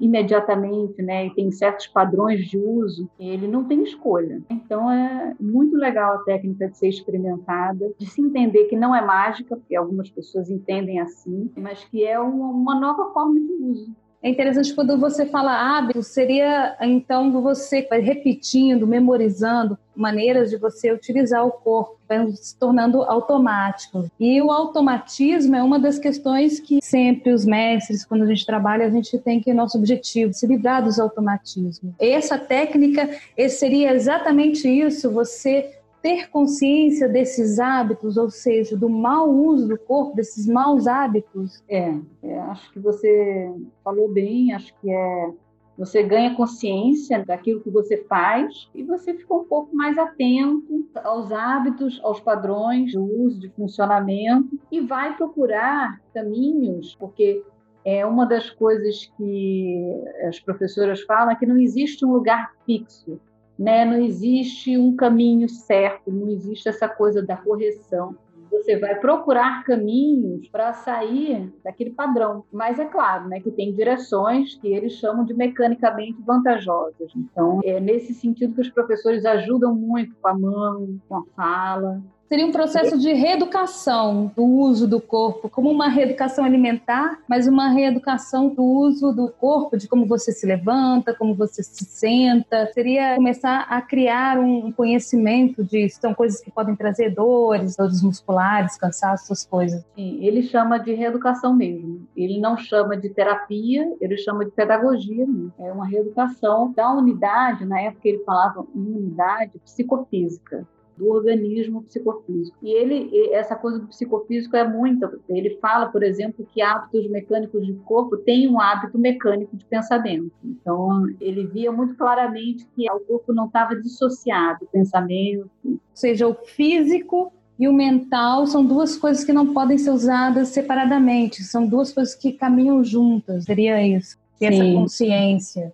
imediatamente, 0.00 1.02
né? 1.02 1.26
E 1.26 1.34
tem 1.34 1.50
certos 1.50 1.86
padrões 1.86 2.46
de 2.46 2.58
uso, 2.58 3.08
ele 3.18 3.46
não 3.46 3.64
tem 3.64 3.82
escolha. 3.82 4.42
Então 4.50 4.90
é 4.90 5.34
muito 5.40 5.76
legal 5.76 6.16
a 6.16 6.24
técnica 6.24 6.68
de 6.68 6.78
ser 6.78 6.88
experimentada, 6.88 7.92
de 7.98 8.06
se 8.06 8.20
entender 8.20 8.64
que 8.64 8.76
não 8.76 8.94
é 8.94 9.04
mágica, 9.04 9.56
porque 9.56 9.76
algumas 9.76 10.10
pessoas 10.10 10.50
entendem 10.50 11.00
assim, 11.00 11.50
mas 11.56 11.84
que 11.84 12.04
é 12.04 12.18
uma, 12.18 12.48
uma 12.48 12.80
nova 12.80 13.12
forma 13.12 13.38
de 13.38 13.52
uso. 13.62 13.94
É 14.26 14.28
interessante 14.28 14.74
quando 14.74 14.98
você 14.98 15.24
fala 15.24 15.78
hábito, 15.78 16.02
seria 16.02 16.76
então 16.80 17.30
você 17.40 17.86
vai 17.88 18.00
repetindo, 18.00 18.84
memorizando 18.84 19.78
maneiras 19.94 20.50
de 20.50 20.56
você 20.56 20.90
utilizar 20.90 21.46
o 21.46 21.52
corpo, 21.52 21.96
se 22.34 22.58
tornando 22.58 23.04
automático. 23.04 24.10
E 24.18 24.42
o 24.42 24.50
automatismo 24.50 25.54
é 25.54 25.62
uma 25.62 25.78
das 25.78 26.00
questões 26.00 26.58
que 26.58 26.80
sempre 26.82 27.32
os 27.32 27.44
mestres, 27.44 28.04
quando 28.04 28.24
a 28.24 28.26
gente 28.26 28.44
trabalha, 28.44 28.84
a 28.84 28.90
gente 28.90 29.16
tem 29.16 29.38
que 29.38 29.54
nosso 29.54 29.78
objetivo, 29.78 30.34
se 30.34 30.44
livrar 30.44 30.82
dos 30.82 30.98
automatismos. 30.98 31.94
Essa 31.96 32.36
técnica 32.36 33.08
seria 33.48 33.94
exatamente 33.94 34.68
isso, 34.68 35.08
você 35.08 35.70
ter 36.02 36.30
consciência 36.30 37.08
desses 37.08 37.58
hábitos, 37.58 38.16
ou 38.16 38.30
seja, 38.30 38.76
do 38.76 38.88
mau 38.88 39.28
uso 39.30 39.68
do 39.68 39.78
corpo, 39.78 40.14
desses 40.14 40.46
maus 40.46 40.86
hábitos? 40.86 41.62
É, 41.68 41.94
é, 42.22 42.38
acho 42.40 42.72
que 42.72 42.78
você 42.78 43.52
falou 43.82 44.08
bem, 44.12 44.52
acho 44.52 44.74
que 44.80 44.90
é 44.90 45.30
você 45.78 46.02
ganha 46.02 46.34
consciência 46.34 47.22
daquilo 47.24 47.60
que 47.60 47.70
você 47.70 47.98
faz 48.04 48.68
e 48.74 48.82
você 48.82 49.12
fica 49.12 49.34
um 49.34 49.44
pouco 49.44 49.76
mais 49.76 49.98
atento 49.98 50.88
aos 51.04 51.30
hábitos, 51.30 52.00
aos 52.02 52.18
padrões 52.18 52.92
de 52.92 52.98
uso, 52.98 53.38
de 53.38 53.50
funcionamento 53.50 54.58
e 54.72 54.80
vai 54.80 55.14
procurar 55.16 56.00
caminhos, 56.14 56.96
porque 56.98 57.44
é 57.84 58.04
uma 58.06 58.26
das 58.26 58.50
coisas 58.50 59.12
que 59.16 60.02
as 60.26 60.40
professoras 60.40 61.02
falam 61.02 61.32
é 61.32 61.36
que 61.36 61.46
não 61.46 61.58
existe 61.58 62.04
um 62.04 62.12
lugar 62.12 62.52
fixo 62.64 63.20
né? 63.58 63.84
Não 63.84 63.96
existe 63.96 64.76
um 64.76 64.94
caminho 64.94 65.48
certo, 65.48 66.10
não 66.10 66.28
existe 66.28 66.68
essa 66.68 66.88
coisa 66.88 67.22
da 67.22 67.36
correção. 67.36 68.16
Você 68.50 68.78
vai 68.78 68.94
procurar 68.98 69.64
caminhos 69.64 70.48
para 70.48 70.72
sair 70.72 71.52
daquele 71.64 71.90
padrão. 71.90 72.44
Mas 72.50 72.78
é 72.78 72.84
claro, 72.84 73.28
né, 73.28 73.40
que 73.40 73.50
tem 73.50 73.74
direções 73.74 74.54
que 74.54 74.68
eles 74.68 74.92
chamam 74.92 75.24
de 75.24 75.34
mecanicamente 75.34 76.22
vantajosas. 76.22 77.12
Então, 77.14 77.60
é 77.64 77.80
nesse 77.80 78.14
sentido 78.14 78.54
que 78.54 78.60
os 78.60 78.70
professores 78.70 79.24
ajudam 79.24 79.74
muito 79.74 80.14
com 80.16 80.28
a 80.28 80.34
mão, 80.34 80.98
com 81.08 81.16
a 81.16 81.24
fala, 81.34 82.02
Seria 82.28 82.44
um 82.44 82.50
processo 82.50 82.98
de 82.98 83.12
reeducação 83.12 84.32
do 84.34 84.44
uso 84.44 84.88
do 84.88 85.00
corpo, 85.00 85.48
como 85.48 85.70
uma 85.70 85.88
reeducação 85.88 86.44
alimentar, 86.44 87.20
mas 87.28 87.46
uma 87.46 87.68
reeducação 87.68 88.48
do 88.48 88.64
uso 88.64 89.12
do 89.12 89.28
corpo, 89.28 89.76
de 89.76 89.86
como 89.86 90.06
você 90.06 90.32
se 90.32 90.44
levanta, 90.44 91.14
como 91.14 91.36
você 91.36 91.62
se 91.62 91.84
senta. 91.84 92.66
Seria 92.72 93.14
começar 93.14 93.60
a 93.68 93.80
criar 93.80 94.40
um 94.40 94.72
conhecimento 94.72 95.62
disso. 95.62 96.00
São 96.00 96.12
coisas 96.12 96.40
que 96.40 96.50
podem 96.50 96.74
trazer 96.74 97.14
dores, 97.14 97.76
dores 97.76 98.02
musculares, 98.02 98.76
cansaço, 98.76 99.26
essas 99.26 99.46
coisas. 99.46 99.84
Sim, 99.94 100.18
ele 100.20 100.42
chama 100.42 100.78
de 100.78 100.94
reeducação 100.94 101.54
mesmo. 101.54 102.08
Ele 102.16 102.40
não 102.40 102.56
chama 102.56 102.96
de 102.96 103.08
terapia, 103.08 103.88
ele 104.00 104.16
chama 104.16 104.44
de 104.44 104.50
pedagogia 104.50 105.24
mesmo. 105.24 105.52
É 105.60 105.72
uma 105.72 105.86
reeducação 105.86 106.72
da 106.72 106.90
unidade, 106.92 107.64
na 107.64 107.80
época 107.80 108.08
ele 108.08 108.24
falava 108.24 108.66
em 108.74 108.80
unidade 108.80 109.60
psicofísica 109.60 110.66
do 110.96 111.10
organismo 111.10 111.82
psicofísico. 111.82 112.56
E 112.62 112.70
ele, 112.70 113.10
essa 113.32 113.54
coisa 113.54 113.78
do 113.78 113.86
psicofísico 113.86 114.56
é 114.56 114.66
muita. 114.66 115.12
Ele 115.28 115.58
fala, 115.60 115.86
por 115.86 116.02
exemplo, 116.02 116.46
que 116.52 116.62
hábitos 116.62 117.08
mecânicos 117.10 117.64
de 117.66 117.74
corpo 117.84 118.16
têm 118.16 118.48
um 118.48 118.60
hábito 118.60 118.98
mecânico 118.98 119.56
de 119.56 119.64
pensamento. 119.64 120.32
Então, 120.44 121.06
ele 121.20 121.46
via 121.46 121.70
muito 121.70 121.94
claramente 121.96 122.66
que 122.74 122.90
o 122.90 123.00
corpo 123.00 123.32
não 123.32 123.46
estava 123.46 123.76
dissociado 123.76 124.60
do 124.60 124.66
pensamento. 124.66 125.50
Ou 125.64 125.78
seja, 125.92 126.26
o 126.26 126.34
físico 126.34 127.32
e 127.58 127.68
o 127.68 127.72
mental 127.72 128.46
são 128.46 128.64
duas 128.64 128.96
coisas 128.96 129.24
que 129.24 129.32
não 129.32 129.52
podem 129.52 129.78
ser 129.78 129.90
usadas 129.90 130.48
separadamente, 130.48 131.42
são 131.42 131.66
duas 131.66 131.92
coisas 131.92 132.14
que 132.14 132.32
caminham 132.32 132.84
juntas, 132.84 133.44
seria 133.44 133.86
isso. 133.86 134.18
E 134.40 134.44
essa 134.44 134.62
consciência. 134.62 135.72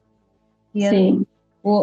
E 0.74 0.88
Sim. 0.88 1.26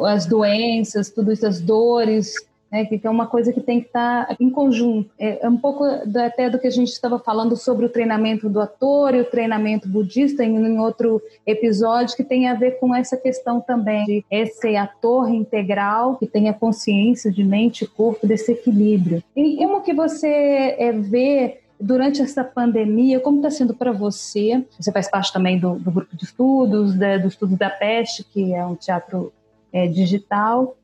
as 0.08 0.26
doenças, 0.26 1.10
tudo 1.10 1.32
isso, 1.32 1.46
as 1.46 1.60
dores, 1.60 2.34
né, 2.72 2.86
que 2.86 3.00
é 3.02 3.10
uma 3.10 3.28
coisa 3.28 3.52
que 3.52 3.62
tem 3.62 3.80
que 3.80 3.88
estar 3.88 4.28
tá 4.28 4.36
em 4.40 4.50
conjunto. 4.50 5.10
É, 5.18 5.46
é 5.46 5.50
um 5.50 5.58
pouco 5.58 5.84
até 5.84 6.50
do 6.50 6.60
que 6.60 6.68
a 6.68 6.72
gente 6.72 6.90
estava 6.90 7.18
falando 7.20 7.56
sobre 7.56 7.86
o 7.86 7.90
treinamento 7.90 8.50
do 8.50 8.60
ator 8.60 9.16
e 9.16 9.22
o 9.22 9.26
treinamento 9.26 9.88
budista 9.88 10.44
em, 10.44 10.56
em 10.56 10.80
outro 10.80 11.22
episódio, 11.46 12.16
que 12.16 12.24
tem 12.24 12.48
a 12.48 12.54
ver 12.54 12.80
com 12.80 12.94
essa 12.94 13.18
questão 13.18 13.60
também 13.60 14.06
de 14.06 14.26
esse 14.30 14.76
ator 14.76 15.30
integral 15.30 16.16
que 16.18 16.28
tenha 16.28 16.54
consciência 16.54 17.32
de 17.32 17.44
mente 17.44 17.84
e 17.84 17.88
corpo, 17.88 18.28
desse 18.28 18.52
equilíbrio. 18.52 19.24
E 19.36 19.58
como 19.58 19.82
que 19.82 19.94
você 19.94 20.76
é, 20.78 20.92
vê 20.92 21.60
durante 21.80 22.22
essa 22.22 22.44
pandemia, 22.44 23.20
como 23.20 23.38
está 23.38 23.50
sendo 23.50 23.74
para 23.74 23.92
você? 23.92 24.66
Você 24.78 24.92
faz 24.92 25.10
parte 25.10 25.32
também 25.32 25.58
do, 25.58 25.76
do 25.76 25.90
grupo 25.90 26.16
de 26.16 26.26
estudos, 26.26 26.94
da, 26.96 27.18
do 27.18 27.28
estudo 27.28 27.56
da 27.56 27.70
peste, 27.70 28.24
que 28.24 28.54
é 28.54 28.66
um 28.66 28.76
teatro 28.76 29.32
é, 29.72 29.88
digital. 29.88 30.76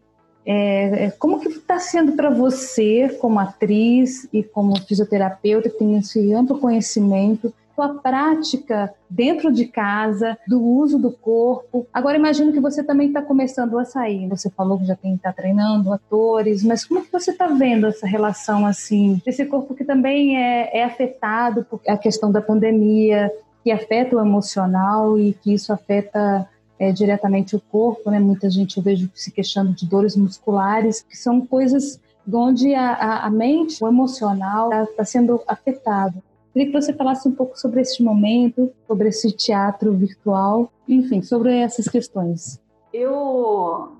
É, 0.45 1.05
é, 1.05 1.11
como 1.11 1.39
que 1.39 1.47
está 1.47 1.79
sendo 1.79 2.13
para 2.13 2.29
você, 2.29 3.17
como 3.19 3.39
atriz 3.39 4.27
e 4.31 4.43
como 4.43 4.79
fisioterapeuta, 4.79 5.69
que 5.69 5.79
tem 5.79 5.97
esse 5.97 6.33
amplo 6.33 6.59
conhecimento, 6.59 7.53
a 7.81 7.89
prática 7.89 8.93
dentro 9.09 9.51
de 9.51 9.65
casa, 9.65 10.37
do 10.47 10.61
uso 10.61 10.97
do 10.97 11.11
corpo. 11.11 11.85
Agora 11.93 12.17
imagino 12.17 12.53
que 12.53 12.59
você 12.59 12.83
também 12.83 13.07
está 13.07 13.21
começando 13.21 13.77
a 13.77 13.85
sair. 13.85 14.27
Você 14.29 14.49
falou 14.49 14.79
que 14.79 14.85
já 14.85 14.95
tem 14.95 15.15
está 15.15 15.33
treinando 15.33 15.91
atores, 15.91 16.63
mas 16.63 16.85
como 16.85 17.03
que 17.03 17.11
você 17.11 17.31
está 17.31 17.47
vendo 17.47 17.87
essa 17.87 18.07
relação 18.07 18.65
assim, 18.65 19.21
desse 19.25 19.45
corpo 19.45 19.75
que 19.75 19.83
também 19.83 20.37
é, 20.37 20.77
é 20.77 20.83
afetado 20.83 21.65
por 21.65 21.81
a 21.87 21.97
questão 21.97 22.31
da 22.31 22.41
pandemia, 22.41 23.31
que 23.63 23.71
afeta 23.71 24.15
o 24.15 24.21
emocional 24.21 25.17
e 25.19 25.33
que 25.33 25.53
isso 25.53 25.73
afeta 25.73 26.47
é, 26.79 26.91
diretamente 26.91 27.55
o 27.55 27.61
corpo, 27.61 28.09
né? 28.09 28.19
Muita 28.19 28.49
gente 28.49 28.77
eu 28.77 28.83
vejo 28.83 29.09
se 29.13 29.31
queixando 29.31 29.73
de 29.73 29.87
dores 29.87 30.15
musculares, 30.15 31.01
que 31.01 31.17
são 31.17 31.45
coisas 31.45 31.99
onde 32.31 32.73
a, 32.73 33.25
a, 33.25 33.29
mente, 33.29 33.83
o 33.83 33.87
emocional, 33.87 34.69
está 34.71 34.93
tá 34.97 35.05
sendo 35.05 35.41
afetado. 35.47 36.21
Queria 36.51 36.71
que 36.71 36.81
você 36.81 36.93
falasse 36.93 37.27
um 37.27 37.31
pouco 37.31 37.59
sobre 37.59 37.81
esse 37.81 38.01
momento, 38.01 38.71
sobre 38.87 39.09
esse 39.09 39.31
teatro 39.31 39.93
virtual, 39.93 40.71
enfim, 40.87 41.21
sobre 41.21 41.55
essas 41.57 41.87
questões. 41.87 42.59
Eu 42.93 43.91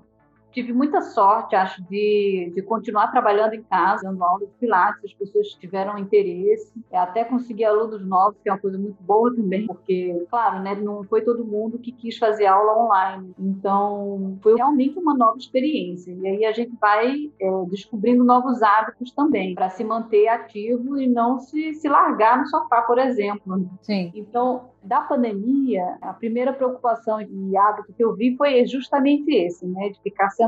tive 0.55 0.71
muita 0.71 1.01
sorte, 1.01 1.53
acho, 1.53 1.83
de, 1.83 2.51
de 2.55 2.61
continuar 2.61 3.11
trabalhando 3.11 3.53
em 3.53 3.61
casa, 3.63 4.03
dando 4.03 4.23
aula 4.23 4.45
de 4.45 4.53
pilates, 4.53 5.03
as 5.03 5.13
pessoas 5.13 5.49
tiveram 5.55 5.97
interesse, 5.97 6.71
até 6.93 7.25
conseguir 7.25 7.65
alunos 7.65 8.07
novos, 8.07 8.39
que 8.41 8.47
é 8.47 8.53
uma 8.53 8.59
coisa 8.59 8.77
muito 8.77 8.95
boa 9.03 9.35
também, 9.35 9.67
porque, 9.67 10.25
claro, 10.29 10.63
né, 10.63 10.73
não 10.73 11.03
foi 11.03 11.21
todo 11.21 11.43
mundo 11.43 11.77
que 11.77 11.91
quis 11.91 12.17
fazer 12.17 12.45
aula 12.45 12.85
online, 12.85 13.35
então 13.37 14.37
foi 14.41 14.55
realmente 14.55 14.97
uma 14.97 15.13
nova 15.13 15.37
experiência, 15.37 16.13
e 16.13 16.25
aí 16.25 16.45
a 16.45 16.53
gente 16.53 16.73
vai 16.79 17.29
é, 17.39 17.65
descobrindo 17.69 18.23
novos 18.23 18.63
hábitos 18.63 19.11
também, 19.11 19.53
para 19.55 19.69
se 19.69 19.83
manter 19.83 20.29
ativo 20.29 20.97
e 20.97 21.05
não 21.05 21.37
se, 21.37 21.73
se 21.73 21.89
largar 21.89 22.39
no 22.39 22.47
sofá, 22.47 22.81
por 22.83 22.97
exemplo. 22.97 23.69
Sim. 23.81 24.09
Então, 24.15 24.69
da 24.81 25.01
pandemia, 25.01 25.97
a 25.99 26.13
primeira 26.13 26.53
preocupação 26.53 27.19
e 27.19 27.57
hábito 27.57 27.91
que 27.91 28.03
eu 28.03 28.15
vi 28.15 28.37
foi 28.37 28.65
justamente 28.67 29.29
esse, 29.31 29.65
né, 29.65 29.89
de 29.89 29.99
ficar 30.01 30.29
sentado 30.29 30.44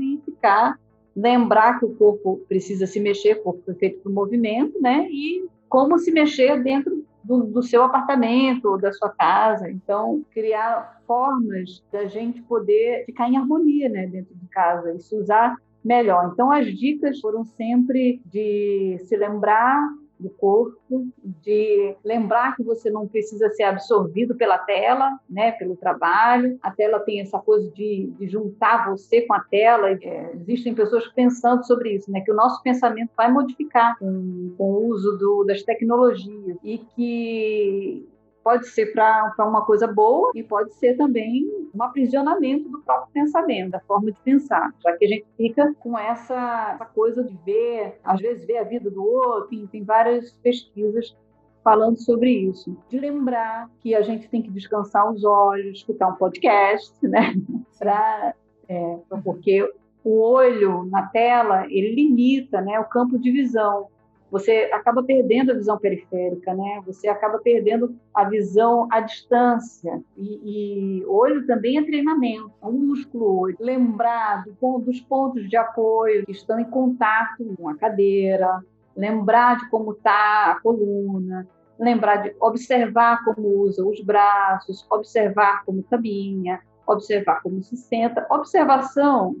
e 0.00 0.20
ficar 0.24 0.78
lembrar 1.14 1.78
que 1.78 1.84
o 1.84 1.94
corpo 1.94 2.44
precisa 2.48 2.86
se 2.86 3.00
mexer, 3.00 3.34
o 3.34 3.42
corpo 3.42 3.62
foi 3.64 3.74
feito 3.74 4.00
para 4.00 4.10
o 4.10 4.14
movimento, 4.14 4.80
né, 4.80 5.08
e 5.10 5.48
como 5.68 5.98
se 5.98 6.12
mexer 6.12 6.62
dentro 6.62 7.04
do, 7.24 7.44
do 7.44 7.62
seu 7.62 7.82
apartamento 7.82 8.66
ou 8.66 8.80
da 8.80 8.92
sua 8.92 9.10
casa. 9.10 9.70
Então, 9.70 10.24
criar 10.30 11.02
formas 11.06 11.84
da 11.92 12.06
gente 12.06 12.40
poder 12.42 13.04
ficar 13.04 13.28
em 13.28 13.36
harmonia 13.36 13.88
né, 13.88 14.06
dentro 14.06 14.34
de 14.34 14.46
casa 14.48 14.94
e 14.94 15.00
se 15.00 15.14
usar 15.14 15.56
melhor. 15.84 16.30
Então, 16.32 16.50
as 16.50 16.66
dicas 16.66 17.20
foram 17.20 17.44
sempre 17.44 18.22
de 18.26 18.96
se 19.00 19.16
lembrar 19.16 19.88
do 20.18 20.30
corpo, 20.30 21.08
de 21.42 21.94
lembrar 22.04 22.56
que 22.56 22.62
você 22.62 22.90
não 22.90 23.06
precisa 23.06 23.48
ser 23.50 23.64
absorvido 23.64 24.34
pela 24.34 24.58
tela, 24.58 25.18
né, 25.28 25.52
pelo 25.52 25.76
trabalho. 25.76 26.58
A 26.62 26.70
tela 26.70 27.00
tem 27.00 27.20
essa 27.20 27.38
coisa 27.38 27.70
de, 27.70 28.12
de 28.18 28.28
juntar 28.28 28.88
você 28.90 29.22
com 29.22 29.34
a 29.34 29.40
tela. 29.40 29.90
É, 29.90 30.32
existem 30.34 30.74
pessoas 30.74 31.06
pensando 31.08 31.64
sobre 31.64 31.94
isso, 31.94 32.10
né, 32.10 32.20
que 32.20 32.32
o 32.32 32.36
nosso 32.36 32.62
pensamento 32.62 33.10
vai 33.16 33.30
modificar 33.30 33.98
com, 33.98 34.54
com 34.56 34.64
o 34.64 34.86
uso 34.88 35.16
do, 35.16 35.44
das 35.44 35.62
tecnologias 35.62 36.56
e 36.62 36.78
que 36.78 38.08
pode 38.48 38.66
ser 38.68 38.94
para 38.94 39.34
uma 39.40 39.62
coisa 39.62 39.86
boa 39.86 40.32
e 40.34 40.42
pode 40.42 40.72
ser 40.76 40.96
também 40.96 41.46
um 41.74 41.82
aprisionamento 41.82 42.66
do 42.70 42.80
próprio 42.80 43.12
pensamento, 43.12 43.72
da 43.72 43.80
forma 43.80 44.10
de 44.10 44.18
pensar, 44.20 44.72
já 44.82 44.96
que 44.96 45.04
a 45.04 45.08
gente 45.08 45.26
fica 45.36 45.74
com 45.80 45.98
essa, 45.98 46.72
essa 46.72 46.86
coisa 46.86 47.22
de 47.22 47.36
ver, 47.44 48.00
às 48.02 48.18
vezes 48.18 48.46
ver 48.46 48.56
a 48.56 48.64
vida 48.64 48.90
do 48.90 49.04
outro, 49.04 49.50
tem, 49.50 49.66
tem 49.66 49.84
várias 49.84 50.32
pesquisas 50.38 51.14
falando 51.62 51.98
sobre 51.98 52.30
isso. 52.30 52.74
De 52.88 52.98
lembrar 52.98 53.68
que 53.80 53.94
a 53.94 54.00
gente 54.00 54.26
tem 54.30 54.40
que 54.40 54.50
descansar 54.50 55.12
os 55.12 55.24
olhos, 55.24 55.76
escutar 55.76 56.08
um 56.08 56.14
podcast, 56.16 56.96
né? 57.06 57.34
pra, 57.78 58.34
é, 58.66 58.98
porque 59.22 59.70
o 60.02 60.22
olho 60.22 60.86
na 60.86 61.06
tela, 61.08 61.66
ele 61.66 61.94
limita 61.94 62.62
né, 62.62 62.80
o 62.80 62.88
campo 62.88 63.18
de 63.18 63.30
visão 63.30 63.88
você 64.30 64.70
acaba 64.72 65.02
perdendo 65.02 65.52
a 65.52 65.54
visão 65.54 65.78
periférica, 65.78 66.54
né? 66.54 66.82
Você 66.86 67.08
acaba 67.08 67.38
perdendo 67.38 67.96
a 68.14 68.24
visão 68.24 68.86
à 68.90 69.00
distância. 69.00 70.02
E, 70.16 71.00
e 71.00 71.06
olho 71.06 71.46
também 71.46 71.78
é 71.78 71.82
treinamento, 71.82 72.52
é 72.62 72.66
um 72.66 72.72
músculo 72.72 73.40
olho. 73.40 73.56
Lembrar 73.58 74.44
do, 74.44 74.78
dos 74.78 75.00
pontos 75.00 75.48
de 75.48 75.56
apoio 75.56 76.26
que 76.26 76.32
estão 76.32 76.58
em 76.58 76.64
contato 76.64 77.54
com 77.56 77.68
a 77.68 77.76
cadeira, 77.76 78.62
lembrar 78.94 79.58
de 79.58 79.70
como 79.70 79.92
está 79.92 80.52
a 80.52 80.60
coluna, 80.60 81.48
lembrar 81.78 82.16
de 82.16 82.34
observar 82.40 83.24
como 83.24 83.48
usa 83.62 83.84
os 83.84 84.00
braços, 84.00 84.86
observar 84.90 85.64
como 85.64 85.82
caminha, 85.84 86.60
observar 86.86 87.40
como 87.42 87.62
se 87.62 87.76
senta. 87.76 88.26
Observação 88.30 89.36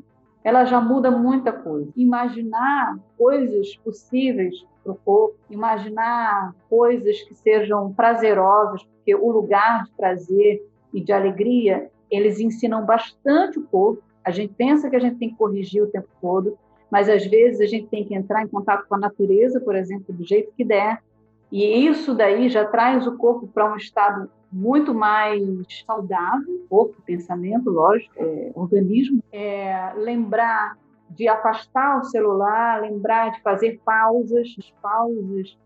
ela 0.48 0.64
já 0.64 0.80
muda 0.80 1.10
muita 1.10 1.52
coisa. 1.52 1.92
Imaginar 1.94 2.98
coisas 3.18 3.76
possíveis 3.84 4.54
para 4.82 4.92
o 4.92 4.96
corpo, 4.96 5.36
imaginar 5.50 6.54
coisas 6.70 7.20
que 7.24 7.34
sejam 7.34 7.92
prazerosas, 7.92 8.82
porque 8.82 9.14
o 9.14 9.30
lugar 9.30 9.84
de 9.84 9.90
prazer 9.90 10.66
e 10.94 11.02
de 11.02 11.12
alegria, 11.12 11.90
eles 12.10 12.40
ensinam 12.40 12.82
bastante 12.86 13.58
o 13.58 13.62
corpo. 13.64 14.02
A 14.24 14.30
gente 14.30 14.54
pensa 14.54 14.88
que 14.88 14.96
a 14.96 14.98
gente 14.98 15.18
tem 15.18 15.28
que 15.28 15.36
corrigir 15.36 15.82
o 15.82 15.88
tempo 15.88 16.08
todo, 16.18 16.56
mas 16.90 17.10
às 17.10 17.26
vezes 17.26 17.60
a 17.60 17.66
gente 17.66 17.86
tem 17.88 18.06
que 18.06 18.14
entrar 18.14 18.42
em 18.42 18.48
contato 18.48 18.88
com 18.88 18.94
a 18.94 18.98
natureza, 18.98 19.60
por 19.60 19.76
exemplo, 19.76 20.14
do 20.14 20.26
jeito 20.26 20.50
que 20.56 20.64
der, 20.64 21.02
e 21.52 21.86
isso 21.86 22.14
daí 22.14 22.48
já 22.48 22.64
traz 22.64 23.06
o 23.06 23.18
corpo 23.18 23.46
para 23.48 23.70
um 23.70 23.76
estado 23.76 24.30
muito 24.50 24.94
mais 24.94 25.42
saudável, 25.84 26.66
corpo, 26.68 27.00
pensamento, 27.02 27.70
lógico, 27.70 28.12
é, 28.16 28.50
organismo. 28.54 29.22
É, 29.32 29.92
lembrar 29.96 30.76
de 31.10 31.28
afastar 31.28 31.98
o 31.98 32.04
celular, 32.04 32.82
lembrar 32.82 33.30
de 33.32 33.42
fazer 33.42 33.80
pausas, 33.84 34.48
pausas. 34.82 35.56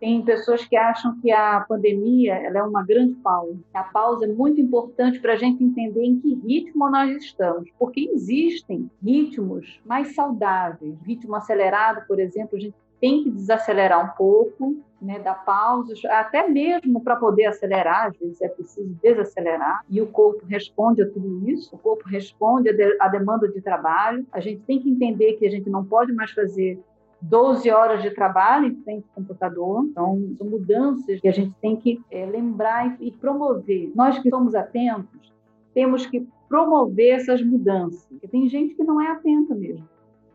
Tem 0.00 0.24
pessoas 0.24 0.64
que 0.64 0.76
acham 0.76 1.18
que 1.20 1.30
a 1.30 1.60
pandemia 1.68 2.34
ela 2.34 2.60
é 2.60 2.62
uma 2.62 2.84
grande 2.84 3.14
pausa. 3.16 3.58
A 3.74 3.82
pausa 3.82 4.26
é 4.26 4.28
muito 4.28 4.60
importante 4.60 5.18
para 5.18 5.32
a 5.32 5.36
gente 5.36 5.62
entender 5.62 6.04
em 6.04 6.20
que 6.20 6.34
ritmo 6.34 6.88
nós 6.88 7.10
estamos, 7.16 7.68
porque 7.78 8.08
existem 8.12 8.88
ritmos 9.02 9.80
mais 9.84 10.14
saudáveis. 10.14 10.96
Ritmo 11.04 11.34
acelerado, 11.34 12.06
por 12.06 12.20
exemplo, 12.20 12.56
a 12.56 12.60
gente 12.60 12.76
tem 13.00 13.24
que 13.24 13.30
desacelerar 13.30 14.04
um 14.04 14.16
pouco, 14.16 14.76
né, 15.00 15.18
dar 15.18 15.44
pausas, 15.44 16.04
até 16.06 16.48
mesmo 16.48 17.00
para 17.00 17.16
poder 17.16 17.46
acelerar, 17.46 18.06
às 18.06 18.16
vezes 18.16 18.40
é 18.40 18.48
preciso 18.48 18.96
desacelerar, 19.02 19.84
e 19.88 20.00
o 20.00 20.06
corpo 20.06 20.44
responde 20.46 21.02
a 21.02 21.08
tudo 21.08 21.48
isso, 21.48 21.74
o 21.74 21.78
corpo 21.78 22.08
responde 22.08 22.68
à 23.00 23.08
demanda 23.08 23.48
de 23.48 23.60
trabalho. 23.60 24.26
A 24.32 24.40
gente 24.40 24.62
tem 24.62 24.80
que 24.80 24.90
entender 24.90 25.34
que 25.34 25.46
a 25.46 25.50
gente 25.50 25.70
não 25.70 25.84
pode 25.84 26.12
mais 26.12 26.32
fazer 26.32 26.80
12 27.20 27.70
horas 27.70 28.02
de 28.02 28.10
trabalho 28.10 28.66
em 28.66 28.82
frente 28.82 29.04
ao 29.08 29.22
computador. 29.22 29.84
Então, 29.84 30.34
são 30.36 30.46
mudanças 30.46 31.20
que 31.20 31.28
a 31.28 31.32
gente 31.32 31.54
tem 31.60 31.76
que 31.76 32.00
é, 32.10 32.24
lembrar 32.26 32.96
e, 33.00 33.08
e 33.08 33.12
promover. 33.12 33.90
Nós 33.94 34.18
que 34.18 34.30
somos 34.30 34.54
atentos, 34.54 35.32
temos 35.74 36.06
que 36.06 36.26
promover 36.48 37.14
essas 37.16 37.42
mudanças. 37.42 38.04
Porque 38.06 38.28
tem 38.28 38.48
gente 38.48 38.74
que 38.74 38.84
não 38.84 39.00
é 39.00 39.08
atenta 39.10 39.54
mesmo. 39.54 39.88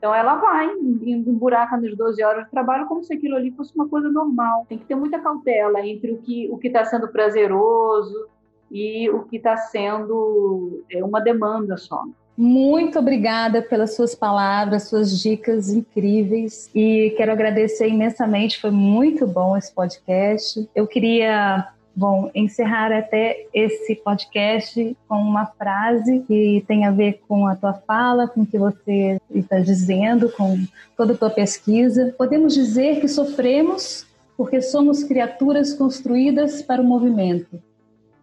Então 0.03 0.13
ela 0.13 0.35
vai, 0.35 0.67
emburaca 0.75 1.77
nas 1.77 1.95
12 1.95 2.21
horas 2.21 2.43
de 2.43 2.51
trabalho 2.51 2.87
como 2.87 3.01
se 3.05 3.13
aquilo 3.13 3.37
ali 3.37 3.51
fosse 3.51 3.73
uma 3.73 3.87
coisa 3.87 4.09
normal. 4.09 4.65
Tem 4.67 4.77
que 4.77 4.83
ter 4.83 4.95
muita 4.95 5.17
cautela 5.17 5.79
entre 5.79 6.11
o 6.11 6.17
que 6.17 6.49
o 6.51 6.59
está 6.61 6.83
sendo 6.83 7.07
prazeroso 7.07 8.27
e 8.69 9.09
o 9.09 9.23
que 9.23 9.37
está 9.37 9.55
sendo 9.55 10.83
é, 10.91 11.01
uma 11.01 11.21
demanda 11.21 11.77
só. 11.77 12.03
Muito 12.35 12.99
obrigada 12.99 13.61
pelas 13.61 13.95
suas 13.95 14.13
palavras, 14.13 14.89
suas 14.89 15.21
dicas 15.21 15.69
incríveis 15.71 16.69
e 16.75 17.13
quero 17.15 17.31
agradecer 17.31 17.87
imensamente, 17.87 18.59
foi 18.59 18.71
muito 18.71 19.25
bom 19.25 19.55
esse 19.55 19.73
podcast. 19.73 20.69
Eu 20.75 20.85
queria 20.85 21.72
Bom, 21.95 22.31
encerrar 22.33 22.91
até 22.91 23.45
esse 23.53 23.95
podcast 23.95 24.97
com 25.07 25.15
uma 25.15 25.45
frase 25.45 26.21
que 26.27 26.63
tem 26.67 26.85
a 26.85 26.91
ver 26.91 27.21
com 27.27 27.45
a 27.45 27.55
tua 27.55 27.73
fala, 27.73 28.27
com 28.27 28.41
o 28.41 28.45
que 28.47 28.57
você 28.57 29.21
está 29.29 29.59
dizendo, 29.59 30.27
com 30.31 30.57
toda 30.97 31.13
a 31.13 31.17
tua 31.17 31.29
pesquisa. 31.29 32.13
Podemos 32.17 32.55
dizer 32.55 32.99
que 32.99 33.07
sofremos 33.07 34.07
porque 34.35 34.59
somos 34.59 35.03
criaturas 35.03 35.75
construídas 35.75 36.63
para 36.63 36.81
o 36.81 36.85
movimento. 36.85 37.61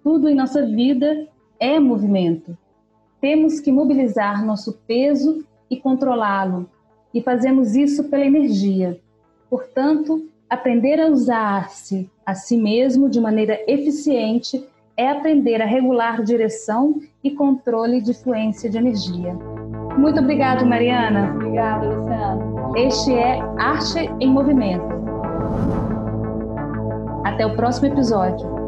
Tudo 0.03 0.29
em 0.29 0.35
nossa 0.35 0.67
vida 0.67 1.29
é 1.61 1.79
movimento. 1.79 2.59
Temos 3.21 3.61
que 3.61 3.71
mobilizar 3.71 4.45
nosso 4.45 4.73
peso 4.85 5.45
e 5.71 5.77
controlá-lo, 5.77 6.69
e 7.15 7.23
fazemos 7.23 7.77
isso 7.77 8.05
pela 8.05 8.25
energia. 8.25 8.99
Portanto, 9.49 10.27
aprender 10.51 11.01
a 11.01 11.07
usar-se 11.07 12.11
a 12.27 12.35
si 12.35 12.57
mesmo 12.57 13.09
de 13.09 13.21
maneira 13.21 13.59
eficiente 13.69 14.63
é 14.97 15.09
aprender 15.09 15.63
a 15.63 15.65
regular 15.65 16.23
direção 16.23 17.01
e 17.23 17.31
controle 17.31 18.03
de 18.03 18.13
fluência 18.13 18.69
de 18.69 18.77
energia. 18.77 19.33
Muito 19.97 20.21
obrigada, 20.21 20.65
Mariana. 20.65 21.33
Obrigada, 21.35 21.87
Luciana. 21.87 22.39
Este 22.77 23.15
é 23.15 23.41
Arte 23.59 24.11
em 24.21 24.29
Movimento. 24.29 24.85
Até 27.25 27.47
o 27.47 27.55
próximo 27.55 27.87
episódio. 27.87 28.60